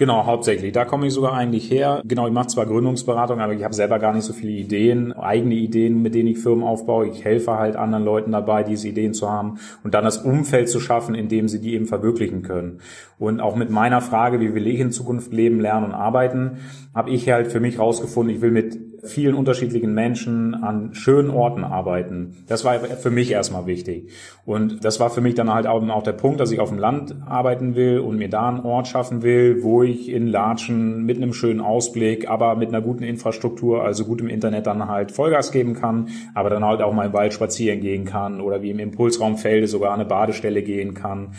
[0.00, 0.70] Genau, hauptsächlich.
[0.72, 2.02] Da komme ich sogar eigentlich her.
[2.04, 5.56] Genau, ich mache zwar Gründungsberatung, aber ich habe selber gar nicht so viele Ideen, eigene
[5.56, 7.08] Ideen, mit denen ich Firmen aufbaue.
[7.08, 10.78] Ich helfe halt anderen Leuten dabei, diese Ideen zu haben und dann das Umfeld zu
[10.78, 12.78] schaffen, in dem sie die eben verwirklichen können.
[13.18, 16.58] Und auch mit meiner Frage, wie will ich in Zukunft leben, lernen und arbeiten,
[16.94, 21.64] habe ich halt für mich rausgefunden, ich will mit vielen unterschiedlichen Menschen an schönen Orten
[21.64, 22.44] arbeiten.
[22.48, 24.10] Das war für mich erstmal wichtig.
[24.44, 27.14] Und das war für mich dann halt auch, der Punkt, dass ich auf dem Land
[27.26, 31.32] arbeiten will und mir da einen Ort schaffen will, wo ich in Latschen mit einem
[31.32, 36.08] schönen Ausblick, aber mit einer guten Infrastruktur, also gutem Internet dann halt Vollgas geben kann,
[36.34, 39.92] aber dann halt auch mal im Wald spazieren gehen kann oder wie im Impulsraumfelde sogar
[39.92, 41.34] an eine Badestelle gehen kann.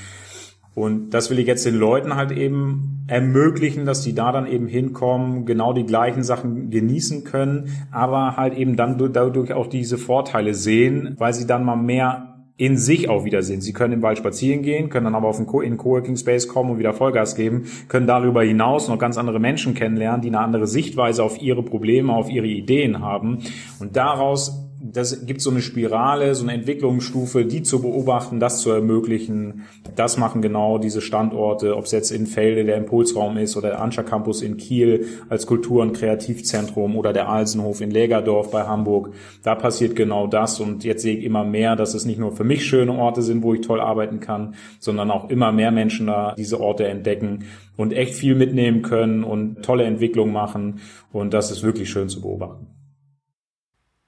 [0.75, 4.67] Und das will ich jetzt den Leuten halt eben ermöglichen, dass die da dann eben
[4.67, 10.53] hinkommen, genau die gleichen Sachen genießen können, aber halt eben dann dadurch auch diese Vorteile
[10.53, 13.61] sehen, weil sie dann mal mehr in sich auch wieder sind.
[13.61, 16.49] Sie können im Wald spazieren gehen, können dann aber auf den Co in Coworking Space
[16.49, 20.41] kommen und wieder Vollgas geben, können darüber hinaus noch ganz andere Menschen kennenlernen, die eine
[20.41, 23.39] andere Sichtweise auf ihre Probleme, auf ihre Ideen haben.
[23.79, 28.71] Und daraus das gibt so eine Spirale, so eine Entwicklungsstufe, die zu beobachten, das zu
[28.71, 29.65] ermöglichen.
[29.95, 33.81] Das machen genau diese Standorte, ob es jetzt in Felde der Impulsraum ist oder der
[33.81, 39.13] Anscher Campus in Kiel als Kultur- und Kreativzentrum oder der Alsenhof in Lägerdorf bei Hamburg.
[39.43, 42.45] Da passiert genau das und jetzt sehe ich immer mehr, dass es nicht nur für
[42.45, 46.35] mich schöne Orte sind, wo ich toll arbeiten kann, sondern auch immer mehr Menschen da
[46.37, 50.79] diese Orte entdecken und echt viel mitnehmen können und tolle Entwicklungen machen
[51.11, 52.78] und das ist wirklich schön zu beobachten.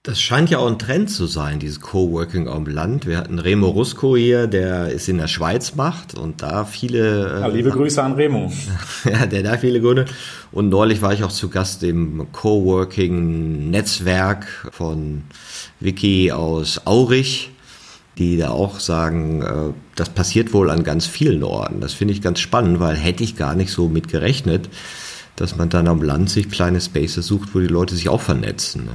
[0.03, 3.05] Das scheint ja auch ein Trend zu sein, dieses Coworking am Land.
[3.05, 7.39] Wir hatten Remo Rusco hier, der ist in der Schweiz macht und da viele.
[7.39, 8.51] Ja, liebe äh, Grüße an Remo.
[9.05, 10.05] ja, der da viele Gründe.
[10.51, 15.21] Und neulich war ich auch zu Gast im Coworking-Netzwerk von
[15.79, 17.51] Vicky aus Aurich,
[18.17, 21.79] die da auch sagen, äh, das passiert wohl an ganz vielen Orten.
[21.79, 24.67] Das finde ich ganz spannend, weil hätte ich gar nicht so mit gerechnet,
[25.35, 28.85] dass man dann am Land sich kleine Spaces sucht, wo die Leute sich auch vernetzen.
[28.85, 28.93] Ne?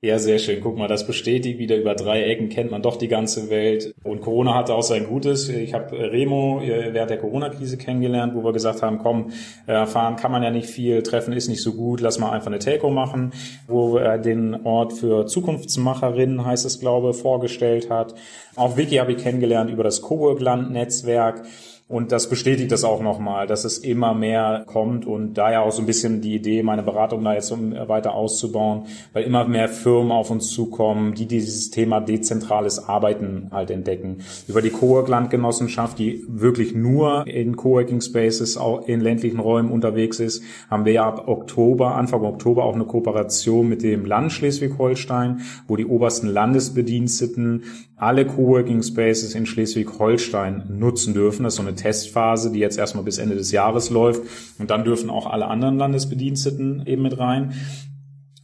[0.00, 0.60] Ja, sehr schön.
[0.60, 3.96] Guck mal, das bestätigt wieder über drei Ecken kennt man doch die ganze Welt.
[4.04, 5.48] Und Corona hatte auch sein Gutes.
[5.48, 9.32] Ich habe Remo äh, während der Corona-Krise kennengelernt, wo wir gesagt haben, komm,
[9.66, 12.46] äh, fahren kann man ja nicht viel, treffen ist nicht so gut, lass mal einfach
[12.46, 13.32] eine Telco machen,
[13.66, 18.14] wo er den Ort für Zukunftsmacherinnen, heißt es glaube, vorgestellt hat.
[18.54, 21.42] Auch Wiki habe ich kennengelernt über das Cowork-Land-Netzwerk.
[21.88, 25.80] Und das bestätigt das auch nochmal, dass es immer mehr kommt und daher auch so
[25.80, 28.82] ein bisschen die Idee, meine Beratung da jetzt um weiter auszubauen,
[29.14, 34.18] weil immer mehr Firmen auf uns zukommen, die dieses Thema dezentrales Arbeiten halt entdecken.
[34.46, 40.42] Über die Cowork-Landgenossenschaft, die wirklich nur in Coworking Spaces auch in ländlichen Räumen unterwegs ist,
[40.68, 45.76] haben wir ja ab Oktober, Anfang Oktober auch eine Kooperation mit dem Land Schleswig-Holstein, wo
[45.76, 47.62] die obersten Landesbediensteten
[47.98, 51.42] alle Coworking Spaces in Schleswig-Holstein nutzen dürfen.
[51.42, 54.22] Das ist so eine Testphase, die jetzt erstmal bis Ende des Jahres läuft.
[54.58, 57.54] Und dann dürfen auch alle anderen Landesbediensteten eben mit rein.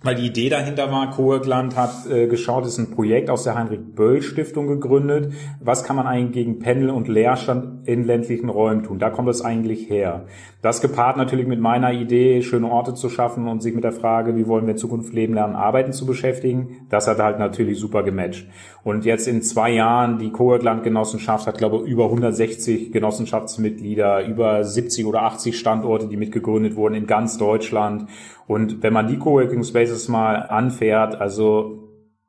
[0.05, 4.67] Weil die Idee dahinter war, Coworkland hat äh, geschaut, ist ein Projekt aus der Heinrich-Böll-Stiftung
[4.67, 5.33] gegründet.
[5.61, 8.99] Was kann man eigentlich gegen Pendel und Leerstand in ländlichen Räumen tun?
[8.99, 10.27] Da kommt es eigentlich her.
[10.61, 14.37] Das gepaart natürlich mit meiner Idee, schöne Orte zu schaffen und sich mit der Frage,
[14.37, 16.87] wie wollen wir in Zukunft leben, lernen, arbeiten zu beschäftigen.
[16.91, 18.47] Das hat halt natürlich super gematcht.
[18.83, 25.07] Und jetzt in zwei Jahren, die Coworkland-Genossenschaft hat, glaube ich, über 160 Genossenschaftsmitglieder, über 70
[25.07, 28.07] oder 80 Standorte, die mitgegründet wurden in ganz Deutschland.
[28.47, 31.85] Und wenn man die Coworking Spaces mal anfährt, also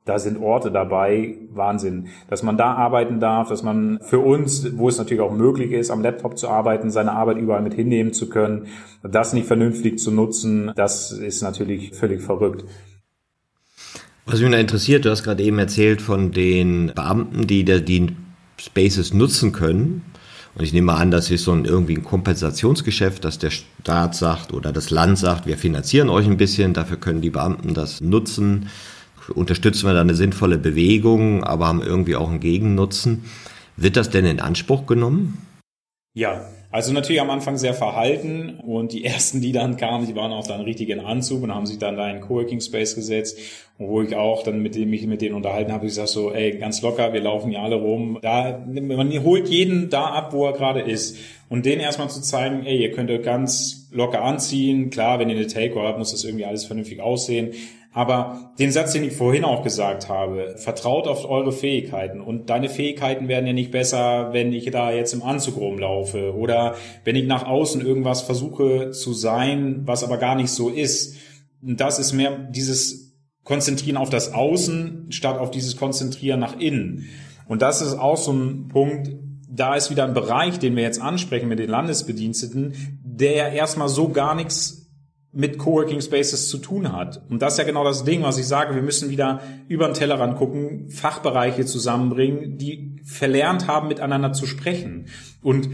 [0.05, 4.87] da sind Orte dabei, Wahnsinn, dass man da arbeiten darf, dass man für uns, wo
[4.87, 8.29] es natürlich auch möglich ist, am Laptop zu arbeiten, seine Arbeit überall mit hinnehmen zu
[8.29, 8.67] können,
[9.01, 12.65] das nicht vernünftig zu nutzen, das ist natürlich völlig verrückt.
[14.27, 18.15] Was mich noch interessiert, du hast gerade eben erzählt von den Beamten, die die
[18.59, 20.03] Spaces nutzen können.
[20.55, 24.53] Und ich nehme an, das ist so ein irgendwie ein Kompensationsgeschäft, dass der Staat sagt
[24.53, 28.69] oder das Land sagt, wir finanzieren euch ein bisschen, dafür können die Beamten das nutzen
[29.33, 33.25] unterstützen wir da eine sinnvolle Bewegung, aber haben irgendwie auch einen Gegennutzen.
[33.77, 35.45] Wird das denn in Anspruch genommen?
[36.13, 36.45] Ja,
[36.75, 40.45] also natürlich am Anfang sehr verhalten und die ersten, die dann kamen, die waren auch
[40.45, 43.39] dann richtig in Anzug und haben sich dann da in Coworking Space gesetzt,
[43.77, 46.57] wo ich auch dann mit dem mich mit denen unterhalten habe, ich sag so, ey,
[46.57, 48.19] ganz locker, wir laufen hier alle rum.
[48.21, 51.17] Da man holt jeden da ab, wo er gerade ist
[51.47, 54.89] und denen erstmal zu zeigen, ey, ihr könnt euch ganz locker anziehen.
[54.89, 57.53] Klar, wenn ihr eine Takeover habt, muss das irgendwie alles vernünftig aussehen,
[57.95, 62.19] aber den Satz, den ich vorhin auch gesagt habe, vertraut auf eure Fähigkeiten.
[62.19, 66.75] Und deine Fähigkeiten werden ja nicht besser, wenn ich da jetzt im Anzug rumlaufe oder
[67.05, 71.15] wenn ich nach außen irgendwas versuche zu sein, was aber gar nicht so ist.
[71.63, 73.15] Und das ist mehr dieses
[73.45, 77.05] Konzentrieren auf das Außen statt auf dieses Konzentrieren nach innen.
[77.47, 79.09] Und das ist auch so ein Punkt,
[79.49, 83.87] da ist wieder ein Bereich, den wir jetzt ansprechen mit den Landesbediensteten, der ja erstmal
[83.87, 84.84] so gar nichts
[85.35, 87.21] mit Coworking Spaces zu tun hat.
[87.29, 88.73] Und das ist ja genau das Ding, was ich sage.
[88.73, 95.07] Wir müssen wieder über den Tellerrand gucken, Fachbereiche zusammenbringen, die verlernt haben, miteinander zu sprechen.
[95.41, 95.69] Und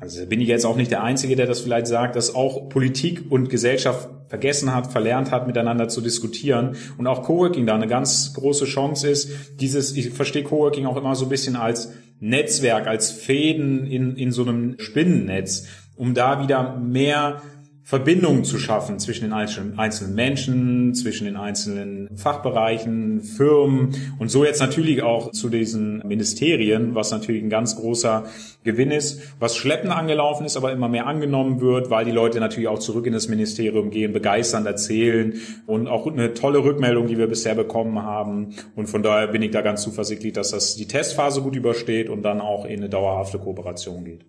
[0.00, 3.30] also bin ich jetzt auch nicht der Einzige, der das vielleicht sagt, dass auch Politik
[3.30, 6.76] und Gesellschaft vergessen hat, verlernt hat, miteinander zu diskutieren.
[6.98, 9.60] Und auch Coworking da eine ganz große Chance ist.
[9.60, 14.32] Dieses, ich verstehe Coworking auch immer so ein bisschen als Netzwerk, als Fäden in, in
[14.32, 17.40] so einem Spinnennetz, um da wieder mehr
[17.88, 24.58] Verbindungen zu schaffen zwischen den einzelnen Menschen, zwischen den einzelnen Fachbereichen, Firmen und so jetzt
[24.58, 28.24] natürlich auch zu diesen Ministerien, was natürlich ein ganz großer
[28.64, 32.66] Gewinn ist, was schleppend angelaufen ist, aber immer mehr angenommen wird, weil die Leute natürlich
[32.66, 35.34] auch zurück in das Ministerium gehen, begeisternd erzählen
[35.68, 38.56] und auch eine tolle Rückmeldung, die wir bisher bekommen haben.
[38.74, 42.22] Und von daher bin ich da ganz zuversichtlich, dass das die Testphase gut übersteht und
[42.22, 44.24] dann auch in eine dauerhafte Kooperation geht.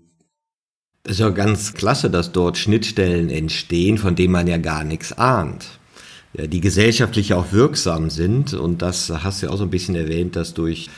[1.08, 5.14] Es ist ja ganz klasse, dass dort Schnittstellen entstehen, von denen man ja gar nichts
[5.14, 5.66] ahnt.
[6.34, 8.54] Ja, die gesellschaftlich auch wirksam sind.
[8.54, 10.90] Und das hast du ja auch so ein bisschen erwähnt, dass durch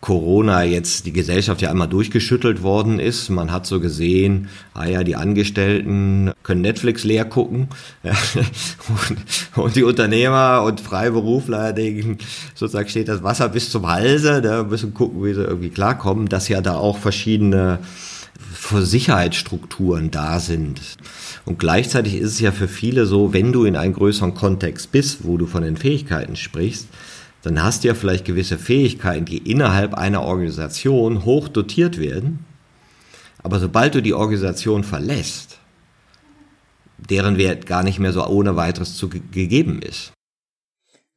[0.00, 3.30] Corona jetzt die Gesellschaft ja einmal durchgeschüttelt worden ist.
[3.30, 7.68] Man hat so gesehen, ah ja, die Angestellten können Netflix leer gucken
[8.02, 12.18] und, und, die Unternehmer und Freiberufler denken,
[12.56, 16.48] sozusagen steht das Wasser bis zum Halse, da müssen gucken, wie sie irgendwie klarkommen, dass
[16.48, 17.78] ja da auch verschiedene
[18.72, 20.80] Sicherheitsstrukturen da sind.
[21.44, 25.24] Und gleichzeitig ist es ja für viele so, wenn du in einem größeren Kontext bist,
[25.24, 26.88] wo du von den Fähigkeiten sprichst,
[27.42, 32.46] dann hast du ja vielleicht gewisse Fähigkeiten, die innerhalb einer Organisation hoch dotiert werden.
[33.42, 35.58] Aber sobald du die Organisation verlässt,
[36.96, 40.12] deren Wert gar nicht mehr so ohne weiteres zu gegeben ist.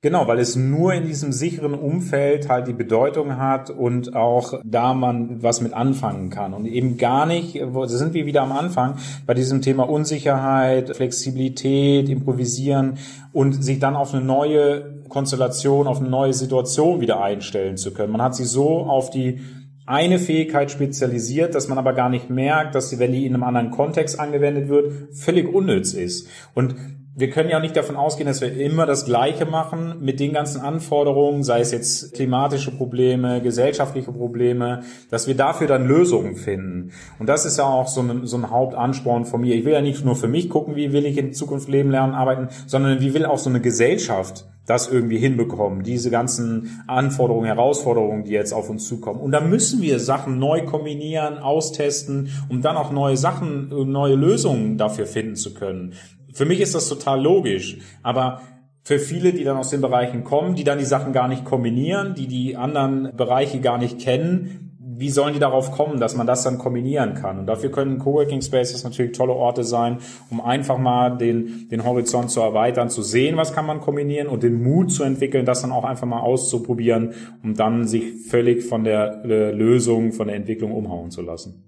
[0.01, 4.93] Genau, weil es nur in diesem sicheren Umfeld halt die Bedeutung hat und auch da
[4.93, 8.97] man was mit anfangen kann und eben gar nicht, wo sind wir wieder am Anfang
[9.25, 12.99] bei diesem Thema Unsicherheit, Flexibilität, Improvisieren
[13.33, 18.11] und sich dann auf eine neue Konstellation, auf eine neue Situation wieder einstellen zu können.
[18.11, 19.41] Man hat sich so auf die
[19.87, 23.43] eine Fähigkeit spezialisiert, dass man aber gar nicht merkt, dass sie, wenn die in einem
[23.43, 26.27] anderen Kontext angewendet wird, völlig unnütz ist.
[26.53, 26.75] Und
[27.17, 30.61] wir können ja nicht davon ausgehen, dass wir immer das Gleiche machen mit den ganzen
[30.61, 36.91] Anforderungen, sei es jetzt klimatische Probleme, gesellschaftliche Probleme, dass wir dafür dann Lösungen finden.
[37.17, 39.55] Und das ist ja auch so ein, so ein Hauptansporn von mir.
[39.55, 42.13] Ich will ja nicht nur für mich gucken, wie will ich in Zukunft leben, lernen,
[42.13, 48.25] arbeiten, sondern wie will auch so eine Gesellschaft das irgendwie hinbekommen, diese ganzen Anforderungen, Herausforderungen,
[48.25, 49.21] die jetzt auf uns zukommen.
[49.21, 54.77] Und da müssen wir Sachen neu kombinieren, austesten, um dann auch neue Sachen, neue Lösungen
[54.77, 55.93] dafür finden zu können.
[56.37, 58.43] Für mich ist das total logisch, aber
[58.83, 62.13] für viele, die dann aus den Bereichen kommen, die dann die Sachen gar nicht kombinieren,
[62.13, 66.43] die die anderen Bereiche gar nicht kennen, wie sollen die darauf kommen, dass man das
[66.43, 67.39] dann kombinieren kann?
[67.39, 69.97] Und dafür können Coworking Spaces natürlich tolle Orte sein,
[70.29, 74.43] um einfach mal den, den Horizont zu erweitern, zu sehen, was kann man kombinieren und
[74.43, 78.83] den Mut zu entwickeln, das dann auch einfach mal auszuprobieren, um dann sich völlig von
[78.83, 81.66] der äh, Lösung, von der Entwicklung umhauen zu lassen.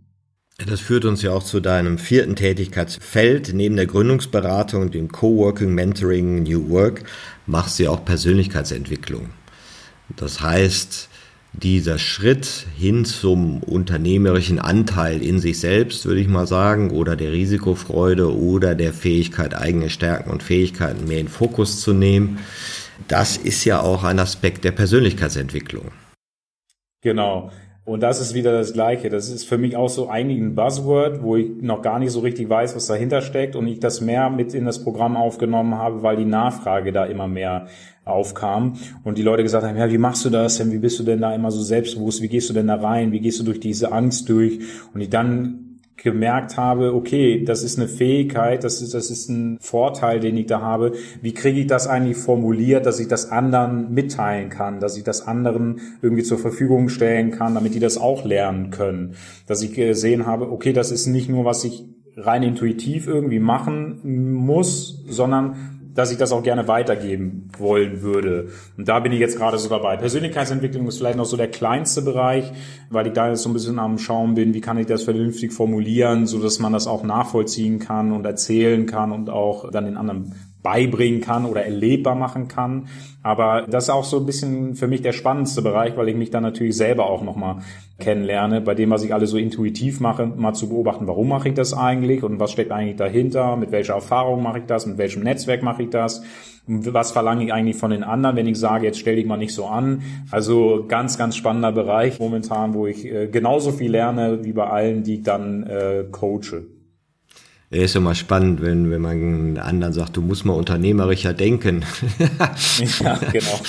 [0.67, 3.53] Das führt uns ja auch zu deinem vierten Tätigkeitsfeld.
[3.53, 7.03] Neben der Gründungsberatung, dem Coworking, Mentoring, New Work,
[7.45, 9.29] machst du ja auch Persönlichkeitsentwicklung.
[10.15, 11.09] Das heißt,
[11.53, 17.31] dieser Schritt hin zum unternehmerischen Anteil in sich selbst, würde ich mal sagen, oder der
[17.31, 22.39] Risikofreude oder der Fähigkeit, eigene Stärken und Fähigkeiten mehr in Fokus zu nehmen,
[23.07, 25.91] das ist ja auch ein Aspekt der Persönlichkeitsentwicklung.
[27.01, 27.51] Genau.
[27.89, 29.09] Und das ist wieder das Gleiche.
[29.09, 32.19] Das ist für mich auch so eigentlich ein Buzzword, wo ich noch gar nicht so
[32.19, 36.03] richtig weiß, was dahinter steckt und ich das mehr mit in das Programm aufgenommen habe,
[36.03, 37.65] weil die Nachfrage da immer mehr
[38.05, 38.73] aufkam
[39.03, 40.71] und die Leute gesagt haben, ja, wie machst du das denn?
[40.71, 42.21] Wie bist du denn da immer so selbstbewusst?
[42.21, 43.11] Wie gehst du denn da rein?
[43.11, 44.59] Wie gehst du durch diese Angst durch?
[44.93, 45.68] Und ich dann
[46.03, 50.47] gemerkt habe, okay, das ist eine Fähigkeit, das ist, das ist ein Vorteil, den ich
[50.47, 50.93] da habe.
[51.21, 55.27] Wie kriege ich das eigentlich formuliert, dass ich das anderen mitteilen kann, dass ich das
[55.27, 59.15] anderen irgendwie zur Verfügung stellen kann, damit die das auch lernen können.
[59.47, 61.85] Dass ich gesehen habe, okay, das ist nicht nur, was ich
[62.15, 68.47] rein intuitiv irgendwie machen muss, sondern dass ich das auch gerne weitergeben wollen würde.
[68.77, 69.97] Und da bin ich jetzt gerade so dabei.
[69.97, 72.53] Persönlichkeitsentwicklung ist vielleicht noch so der kleinste Bereich,
[72.89, 75.51] weil ich da jetzt so ein bisschen am Schauen bin, wie kann ich das vernünftig
[75.51, 79.97] formulieren, so dass man das auch nachvollziehen kann und erzählen kann und auch dann den
[79.97, 82.87] anderen beibringen kann oder erlebbar machen kann.
[83.23, 86.31] Aber das ist auch so ein bisschen für mich der spannendste Bereich, weil ich mich
[86.31, 87.57] dann natürlich selber auch nochmal
[87.99, 91.53] kennenlerne, bei dem, was ich alles so intuitiv mache, mal zu beobachten, warum mache ich
[91.53, 95.23] das eigentlich und was steckt eigentlich dahinter, mit welcher Erfahrung mache ich das, mit welchem
[95.23, 96.23] Netzwerk mache ich das,
[96.67, 99.53] was verlange ich eigentlich von den anderen, wenn ich sage, jetzt stell dich mal nicht
[99.53, 100.03] so an.
[100.29, 105.03] Also ganz, ganz spannender Bereich momentan, wo ich äh, genauso viel lerne wie bei allen,
[105.03, 106.67] die ich dann äh, coache.
[107.71, 111.85] Er ist immer spannend, wenn, wenn man anderen sagt, du musst mal unternehmerischer denken.
[112.99, 113.61] ja, genau.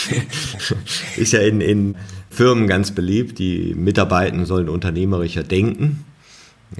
[1.16, 1.96] ist ja in, in
[2.30, 6.04] Firmen ganz beliebt, die Mitarbeiter sollen unternehmerischer denken.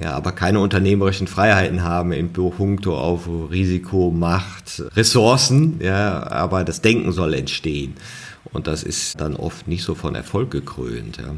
[0.01, 5.79] Ja, aber keine unternehmerischen Freiheiten haben in puncto auf Risiko, Macht, Ressourcen.
[5.81, 7.95] Ja, aber das Denken soll entstehen.
[8.53, 11.17] Und das ist dann oft nicht so von Erfolg gekrönt.
[11.17, 11.35] Ja.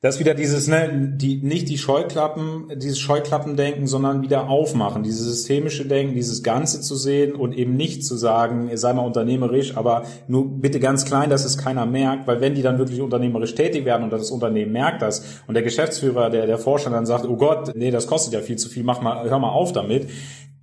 [0.00, 5.86] Das wieder dieses, ne, die, nicht die Scheuklappen, dieses Scheuklappendenken, sondern wieder aufmachen, dieses systemische
[5.86, 10.60] Denken, dieses Ganze zu sehen und eben nicht zu sagen, sei mal unternehmerisch, aber nur
[10.60, 14.04] bitte ganz klein, dass es keiner merkt, weil wenn die dann wirklich unternehmerisch tätig werden
[14.04, 17.72] und das Unternehmen merkt das und der Geschäftsführer, der, der Vorstand dann sagt, oh Gott,
[17.74, 20.08] nee, das kostet ja viel zu viel, mach mal, hör mal auf damit,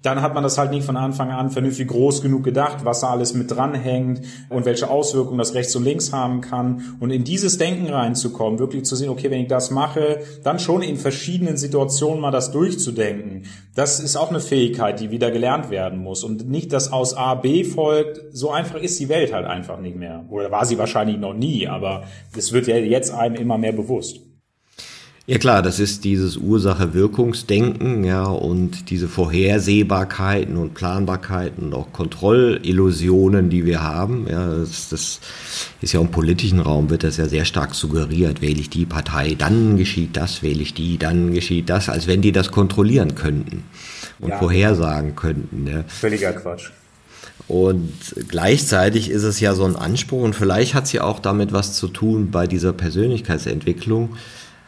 [0.05, 3.07] dann hat man das halt nicht von Anfang an vernünftig groß genug gedacht, was da
[3.07, 6.97] alles mit dranhängt und welche Auswirkungen das rechts und links haben kann.
[6.99, 10.81] Und in dieses Denken reinzukommen, wirklich zu sehen, okay, wenn ich das mache, dann schon
[10.81, 13.43] in verschiedenen Situationen mal das durchzudenken.
[13.73, 16.23] Das ist auch eine Fähigkeit, die wieder gelernt werden muss.
[16.23, 18.21] Und nicht, dass aus A B folgt.
[18.31, 20.25] So einfach ist die Welt halt einfach nicht mehr.
[20.29, 22.03] Oder war sie wahrscheinlich noch nie, aber
[22.37, 24.24] es wird ja jetzt einem immer mehr bewusst.
[25.27, 33.49] Ja klar, das ist dieses Ursache-Wirkungsdenken, ja, und diese Vorhersehbarkeiten und Planbarkeiten und auch Kontrollillusionen,
[33.49, 34.27] die wir haben.
[34.29, 35.19] Ja, das, das
[35.81, 38.43] ist ja im politischen Raum wird das ja sehr stark suggeriert.
[38.43, 42.21] Wähle ich die Partei, dann geschieht das, wähle ich die, dann geschieht das, als wenn
[42.21, 43.63] die das kontrollieren könnten
[44.19, 44.37] und ja.
[44.37, 45.65] vorhersagen könnten.
[45.65, 45.83] Ja.
[45.87, 46.69] Völliger Quatsch.
[47.47, 47.91] Und
[48.27, 51.73] gleichzeitig ist es ja so ein Anspruch und vielleicht hat es ja auch damit was
[51.73, 54.17] zu tun bei dieser Persönlichkeitsentwicklung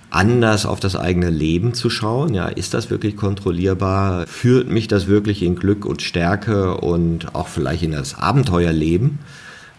[0.10, 2.34] anders auf das eigene Leben zu schauen.
[2.34, 4.26] Ja, ist das wirklich kontrollierbar?
[4.28, 9.20] Führt mich das wirklich in Glück und Stärke und auch vielleicht in das Abenteuerleben?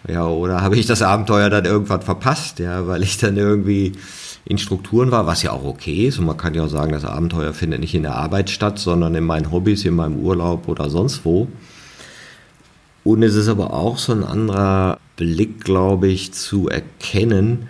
[0.07, 2.59] Ja, oder habe ich das Abenteuer dann irgendwann verpasst?
[2.59, 3.93] Ja, weil ich dann irgendwie
[4.45, 6.18] in Strukturen war, was ja auch okay ist.
[6.18, 9.14] Und man kann ja auch sagen, das Abenteuer findet nicht in der Arbeit statt, sondern
[9.14, 11.49] in meinen Hobbys, in meinem Urlaub oder sonst wo.
[13.05, 17.68] Und es ist aber auch so ein anderer Blick, glaube ich, zu erkennen,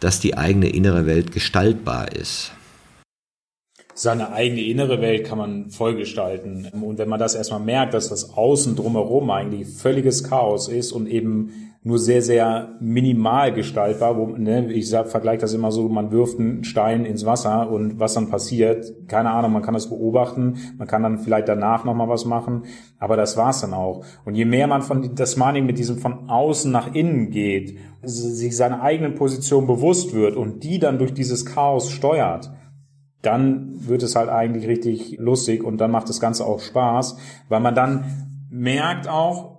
[0.00, 2.52] dass die eigene innere Welt gestaltbar ist.
[3.94, 6.68] Seine eigene innere Welt kann man voll gestalten.
[6.82, 11.08] Und wenn man das erstmal merkt, dass das Außen drumherum eigentlich völliges Chaos ist und
[11.08, 14.18] eben nur sehr, sehr minimal gestaltbar.
[14.18, 18.12] Wo, ne, ich vergleiche das immer so, man wirft einen Stein ins Wasser und was
[18.12, 22.26] dann passiert, keine Ahnung, man kann das beobachten, man kann dann vielleicht danach nochmal was
[22.26, 22.64] machen,
[22.98, 24.04] aber das war's dann auch.
[24.26, 28.54] Und je mehr man von das Mining mit diesem von außen nach innen geht, sich
[28.54, 32.52] seiner eigenen Position bewusst wird und die dann durch dieses Chaos steuert,
[33.22, 37.16] dann wird es halt eigentlich richtig lustig und dann macht das Ganze auch Spaß,
[37.48, 38.04] weil man dann
[38.50, 39.57] merkt auch,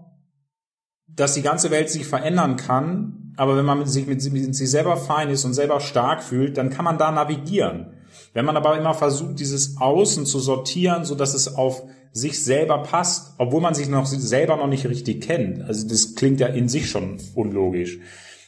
[1.19, 4.95] dass die ganze Welt sich verändern kann, aber wenn man sich, mit, mit sich selber
[4.95, 7.87] fein ist und selber stark fühlt, dann kann man da navigieren.
[8.33, 12.83] Wenn man aber immer versucht, dieses Außen zu sortieren, so dass es auf sich selber
[12.83, 15.61] passt, obwohl man sich noch selber noch nicht richtig kennt.
[15.61, 17.99] Also das klingt ja in sich schon unlogisch.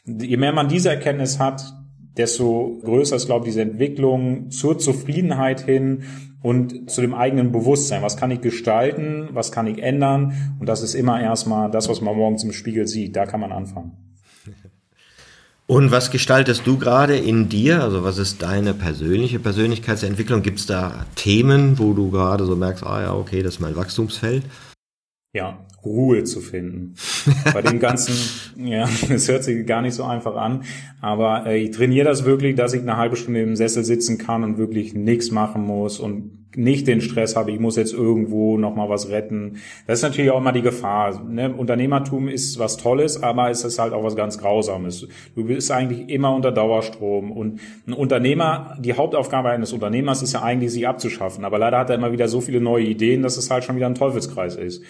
[0.06, 1.74] Je mehr man diese Erkenntnis hat,
[2.18, 6.04] desto größer ist, glaube ich, diese Entwicklung zur Zufriedenheit hin
[6.42, 8.02] und zu dem eigenen Bewusstsein.
[8.02, 9.30] Was kann ich gestalten?
[9.34, 10.56] Was kann ich ändern?
[10.60, 13.16] Und das ist immer erstmal das, was man morgens im Spiegel sieht.
[13.16, 13.92] Da kann man anfangen.
[15.68, 17.82] Und was gestaltest du gerade in dir?
[17.82, 20.42] Also was ist deine persönliche Persönlichkeitsentwicklung?
[20.42, 23.78] Gibt es da Themen, wo du gerade so merkst, ah ja, okay, das ist mein
[23.78, 24.44] Wachstumsfeld?
[25.34, 26.96] Ja, Ruhe zu finden.
[27.54, 28.16] Bei dem ganzen,
[28.66, 30.64] ja, es hört sich gar nicht so einfach an,
[31.02, 34.44] aber äh, ich trainiere das wirklich, dass ich eine halbe Stunde im Sessel sitzen kann
[34.44, 38.90] und wirklich nichts machen muss und nicht den Stress habe, ich muss jetzt irgendwo nochmal
[38.90, 39.58] was retten.
[39.88, 41.24] Das ist natürlich auch immer die Gefahr.
[41.24, 41.54] Ne?
[41.54, 45.08] Unternehmertum ist was Tolles, aber es ist halt auch was ganz Grausames.
[45.36, 47.32] Du bist eigentlich immer unter Dauerstrom.
[47.32, 51.46] Und ein Unternehmer, die Hauptaufgabe eines Unternehmers ist ja eigentlich, sich abzuschaffen.
[51.46, 53.88] Aber leider hat er immer wieder so viele neue Ideen, dass es halt schon wieder
[53.88, 54.84] ein Teufelskreis ist.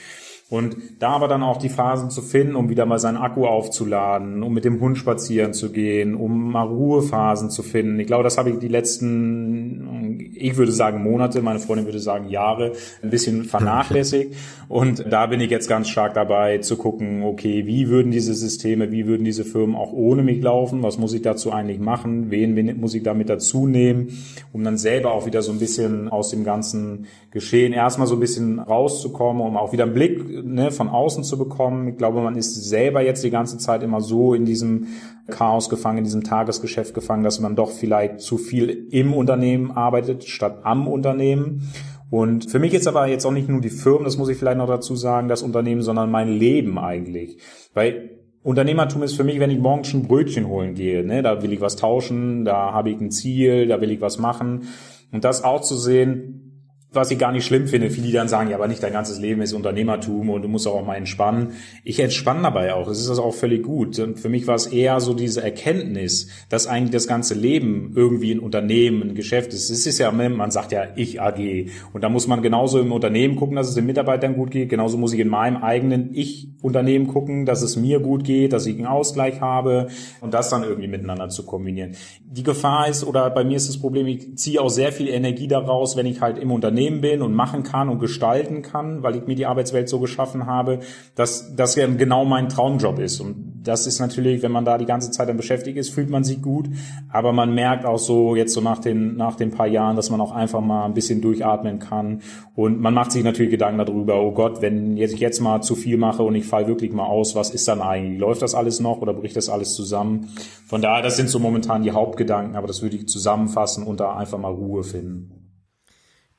[0.51, 4.43] Und da aber dann auch die Phasen zu finden, um wieder mal seinen Akku aufzuladen,
[4.43, 7.97] um mit dem Hund spazieren zu gehen, um mal Ruhephasen zu finden.
[8.01, 12.27] Ich glaube, das habe ich die letzten, ich würde sagen Monate, meine Freundin würde sagen
[12.27, 14.35] Jahre, ein bisschen vernachlässigt.
[14.67, 18.91] Und da bin ich jetzt ganz stark dabei zu gucken, okay, wie würden diese Systeme,
[18.91, 20.83] wie würden diese Firmen auch ohne mich laufen?
[20.83, 22.29] Was muss ich dazu eigentlich machen?
[22.29, 24.17] Wen, wen muss ich damit dazu nehmen?
[24.51, 28.19] Um dann selber auch wieder so ein bisschen aus dem ganzen Geschehen erstmal so ein
[28.19, 31.87] bisschen rauszukommen, um auch wieder einen Blick ne, von außen zu bekommen.
[31.87, 34.87] Ich glaube, man ist selber jetzt die ganze Zeit immer so in diesem
[35.29, 40.23] Chaos gefangen, in diesem Tagesgeschäft gefangen, dass man doch vielleicht zu viel im Unternehmen arbeitet
[40.23, 41.71] statt am Unternehmen.
[42.09, 44.57] Und für mich ist aber jetzt auch nicht nur die Firmen, das muss ich vielleicht
[44.57, 47.37] noch dazu sagen, das Unternehmen, sondern mein Leben eigentlich.
[47.73, 51.05] Weil Unternehmertum ist für mich, wenn ich morgens schon Brötchen holen gehe.
[51.05, 51.21] Ne?
[51.21, 54.63] Da will ich was tauschen, da habe ich ein Ziel, da will ich was machen.
[55.11, 56.50] Und das auch zu sehen,
[56.93, 57.89] was ich gar nicht schlimm finde.
[57.89, 60.67] Viele, die dann sagen, ja, aber nicht dein ganzes Leben ist Unternehmertum und du musst
[60.67, 61.53] auch mal entspannen.
[61.85, 62.85] Ich entspanne dabei auch.
[62.85, 63.97] Das ist also auch völlig gut.
[63.99, 68.33] Und für mich war es eher so diese Erkenntnis, dass eigentlich das ganze Leben irgendwie
[68.33, 69.69] ein Unternehmen, ein Geschäft ist.
[69.69, 71.69] Es ist ja, man sagt ja, ich AG.
[71.93, 74.67] Und da muss man genauso im Unternehmen gucken, dass es den Mitarbeitern gut geht.
[74.67, 78.75] Genauso muss ich in meinem eigenen Ich-Unternehmen gucken, dass es mir gut geht, dass ich
[78.75, 79.87] einen Ausgleich habe
[80.19, 81.95] und das dann irgendwie miteinander zu kombinieren.
[82.25, 85.47] Die Gefahr ist, oder bei mir ist das Problem, ich ziehe auch sehr viel Energie
[85.47, 89.15] daraus, wenn ich halt im Unternehmen Unternehmen bin und machen kann und gestalten kann, weil
[89.15, 90.79] ich mir die Arbeitswelt so geschaffen habe,
[91.15, 93.19] dass das genau mein Traumjob ist.
[93.19, 96.23] Und das ist natürlich, wenn man da die ganze Zeit dann beschäftigt ist, fühlt man
[96.23, 96.67] sich gut.
[97.09, 100.19] Aber man merkt auch so jetzt so nach den, nach den paar Jahren, dass man
[100.21, 102.21] auch einfach mal ein bisschen durchatmen kann.
[102.55, 105.97] Und man macht sich natürlich Gedanken darüber, oh Gott, wenn ich jetzt mal zu viel
[105.97, 108.19] mache und ich fall wirklich mal aus, was ist dann eigentlich?
[108.19, 110.29] Läuft das alles noch oder bricht das alles zusammen?
[110.65, 114.15] Von daher, das sind so momentan die Hauptgedanken, aber das würde ich zusammenfassen und da
[114.15, 115.40] einfach mal Ruhe finden.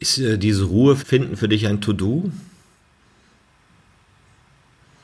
[0.02, 2.24] Ist äh, diese Ruhe finden für dich ein To-Do?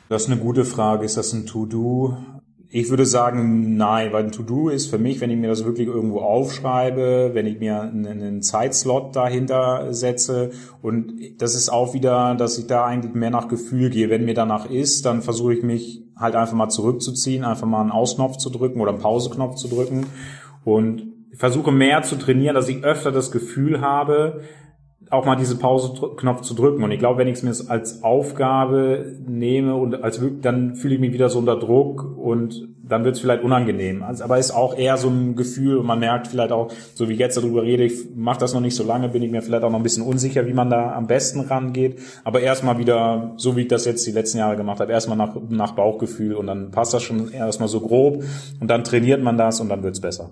[0.08, 1.04] Das ist eine gute Frage.
[1.04, 2.16] Ist das ein To-Do?
[2.68, 5.86] Ich würde sagen, nein, weil ein To-Do ist für mich, wenn ich mir das wirklich
[5.86, 10.50] irgendwo aufschreibe, wenn ich mir einen Zeitslot dahinter setze
[10.82, 14.10] und das ist auch wieder, dass ich da eigentlich mehr nach Gefühl gehe.
[14.10, 17.92] Wenn mir danach ist, dann versuche ich mich halt einfach mal zurückzuziehen, einfach mal einen
[17.92, 20.06] Ausknopf zu drücken oder einen Pauseknopf zu drücken
[20.64, 24.40] und versuche mehr zu trainieren, dass ich öfter das Gefühl habe,
[25.10, 26.82] auch mal diese Pause-Knopf zu drücken.
[26.82, 31.00] Und ich glaube, wenn ich es mir als Aufgabe nehme und als dann fühle ich
[31.00, 34.02] mich wieder so unter Druck und dann wird es vielleicht unangenehm.
[34.02, 37.14] Also, aber ist auch eher so ein Gefühl und man merkt vielleicht auch, so wie
[37.14, 39.70] jetzt darüber rede, ich mache das noch nicht so lange, bin ich mir vielleicht auch
[39.70, 41.98] noch ein bisschen unsicher, wie man da am besten rangeht.
[42.24, 45.36] Aber erstmal wieder, so wie ich das jetzt die letzten Jahre gemacht habe, erstmal nach,
[45.48, 48.24] nach Bauchgefühl und dann passt das schon erstmal so grob
[48.60, 50.30] und dann trainiert man das und dann wird's besser.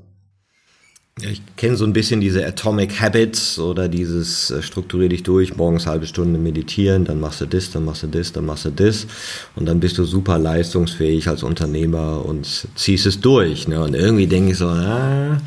[1.19, 5.57] Ja, ich kenne so ein bisschen diese Atomic Habits oder dieses äh, strukturier dich durch,
[5.57, 8.71] morgens halbe Stunde meditieren, dann machst du das, dann machst du das, dann machst du
[8.71, 9.07] das
[9.55, 13.67] und dann bist du super leistungsfähig als Unternehmer und ziehst es durch.
[13.67, 13.83] Ne?
[13.83, 15.41] Und irgendwie denke ich so, ah,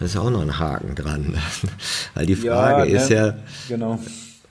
[0.00, 1.36] da ist auch noch ein Haken dran.
[2.14, 3.16] Weil die Frage ja, ist ne?
[3.16, 3.34] ja,
[3.68, 4.00] genau.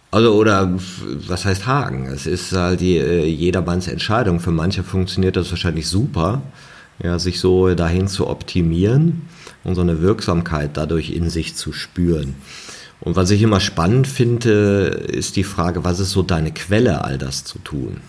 [0.10, 0.80] Also oder
[1.28, 2.06] was heißt Haken?
[2.06, 4.40] Es ist halt die, äh, jedermanns Entscheidung.
[4.40, 6.42] Für manche funktioniert das wahrscheinlich super,
[7.04, 9.24] ja, sich so dahin zu optimieren
[9.64, 12.36] und so eine Wirksamkeit dadurch in sich zu spüren.
[13.00, 17.18] Und was ich immer spannend finde, ist die Frage, was ist so deine Quelle, all
[17.18, 18.02] das zu tun?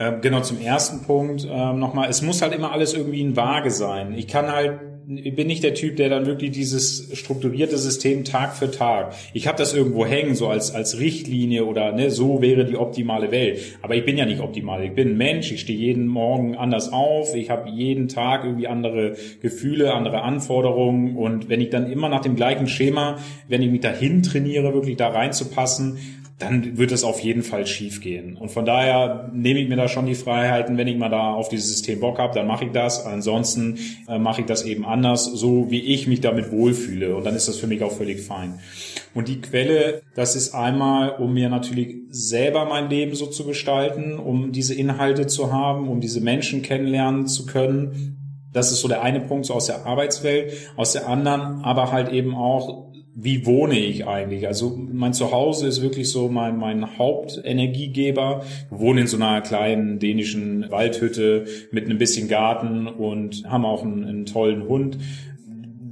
[0.00, 3.70] Ähm, genau, zum ersten Punkt ähm, nochmal, es muss halt immer alles irgendwie in Waage
[3.70, 4.14] sein.
[4.14, 8.70] Ich kann halt bin nicht der Typ, der dann wirklich dieses strukturierte System Tag für
[8.70, 9.14] Tag.
[9.32, 13.30] Ich habe das irgendwo hängen, so als, als Richtlinie oder ne, so wäre die optimale
[13.30, 13.78] Welt.
[13.80, 14.84] Aber ich bin ja nicht optimal.
[14.84, 18.68] Ich bin ein Mensch, ich stehe jeden Morgen anders auf, ich habe jeden Tag irgendwie
[18.68, 21.16] andere Gefühle, andere Anforderungen.
[21.16, 24.98] Und wenn ich dann immer nach dem gleichen Schema, wenn ich mich dahin trainiere, wirklich
[24.98, 25.96] da reinzupassen,
[26.38, 28.36] dann wird es auf jeden Fall schief gehen.
[28.36, 31.48] Und von daher nehme ich mir da schon die Freiheiten, wenn ich mal da auf
[31.48, 33.04] dieses System Bock habe, dann mache ich das.
[33.04, 33.78] Ansonsten
[34.08, 37.16] äh, mache ich das eben anders, so wie ich mich damit wohlfühle.
[37.16, 38.60] Und dann ist das für mich auch völlig fein.
[39.14, 44.16] Und die Quelle, das ist einmal, um mir natürlich selber mein Leben so zu gestalten,
[44.16, 48.14] um diese Inhalte zu haben, um diese Menschen kennenlernen zu können,
[48.52, 52.10] Das ist so der eine Punkt so aus der Arbeitswelt, aus der anderen aber halt
[52.10, 52.87] eben auch
[53.20, 54.46] wie wohne ich eigentlich?
[54.46, 58.44] Also mein Zuhause ist wirklich so mein, mein Hauptenergiegeber.
[58.70, 63.82] Wir wohnen in so einer kleinen dänischen Waldhütte mit einem bisschen Garten und haben auch
[63.82, 64.98] einen, einen tollen Hund.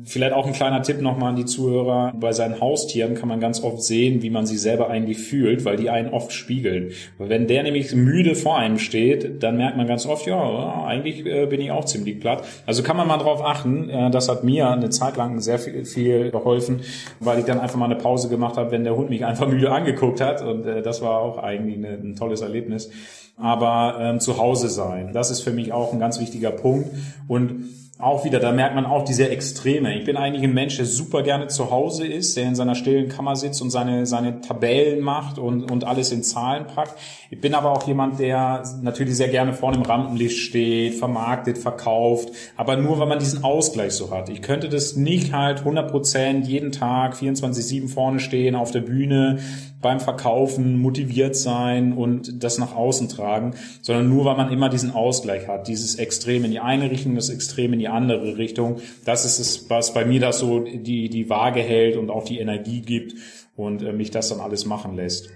[0.07, 2.13] Vielleicht auch ein kleiner Tipp nochmal an die Zuhörer.
[2.19, 5.77] Bei seinen Haustieren kann man ganz oft sehen, wie man sie selber eigentlich fühlt, weil
[5.77, 6.93] die einen oft spiegeln.
[7.19, 11.47] Wenn der nämlich müde vor einem steht, dann merkt man ganz oft, ja, eigentlich äh,
[11.47, 12.45] bin ich auch ziemlich platt.
[12.67, 13.91] Also kann man mal drauf achten.
[14.13, 16.83] Das hat mir eine Zeit lang sehr viel, viel geholfen,
[17.19, 19.73] weil ich dann einfach mal eine Pause gemacht habe, wenn der Hund mich einfach müde
[19.73, 20.43] angeguckt hat.
[20.43, 22.91] Und äh, das war auch eigentlich ein tolles Erlebnis.
[23.37, 26.89] Aber ähm, zu Hause sein, das ist für mich auch ein ganz wichtiger Punkt.
[27.29, 27.65] Und
[27.99, 29.97] auch wieder, da merkt man auch diese Extreme.
[29.99, 33.09] Ich bin eigentlich ein Mensch, der super gerne zu Hause ist, der in seiner stillen
[33.09, 36.95] Kammer sitzt und seine, seine Tabellen macht und, und alles in Zahlen packt.
[37.31, 42.29] Ich bin aber auch jemand, der natürlich sehr gerne vorne im Rampenlicht steht, vermarktet, verkauft,
[42.57, 44.29] aber nur, weil man diesen Ausgleich so hat.
[44.29, 49.39] Ich könnte das nicht halt 100 Prozent jeden Tag 24-7 vorne stehen auf der Bühne
[49.87, 54.91] beim Verkaufen motiviert sein und das nach außen tragen, sondern nur, weil man immer diesen
[54.91, 58.81] Ausgleich hat, dieses Extrem in die eine Richtung, das Extrem in die andere Richtung.
[59.05, 62.41] Das ist es, was bei mir das so die, die Waage hält und auch die
[62.41, 63.15] Energie gibt
[63.55, 65.31] und äh, mich das dann alles machen lässt.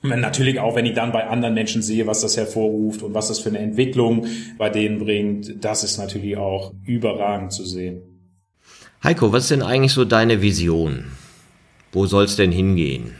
[0.00, 3.38] Natürlich auch, wenn ich dann bei anderen Menschen sehe, was das hervorruft und was das
[3.38, 4.26] für eine Entwicklung
[4.56, 8.00] bei denen bringt, das ist natürlich auch überragend zu sehen.
[9.02, 11.04] Heiko, was ist denn eigentlich so deine Vision?
[11.92, 13.12] Wo soll es denn hingehen?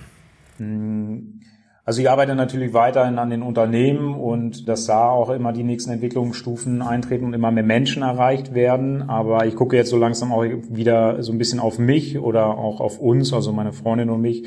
[0.59, 1.41] Hm,
[1.87, 5.91] also ich arbeite natürlich weiterhin an den Unternehmen und dass da auch immer die nächsten
[5.91, 9.03] Entwicklungsstufen eintreten und immer mehr Menschen erreicht werden.
[9.11, 12.81] Aber ich gucke jetzt so langsam auch wieder so ein bisschen auf mich oder auch
[12.81, 14.47] auf uns, also meine Freundin und mich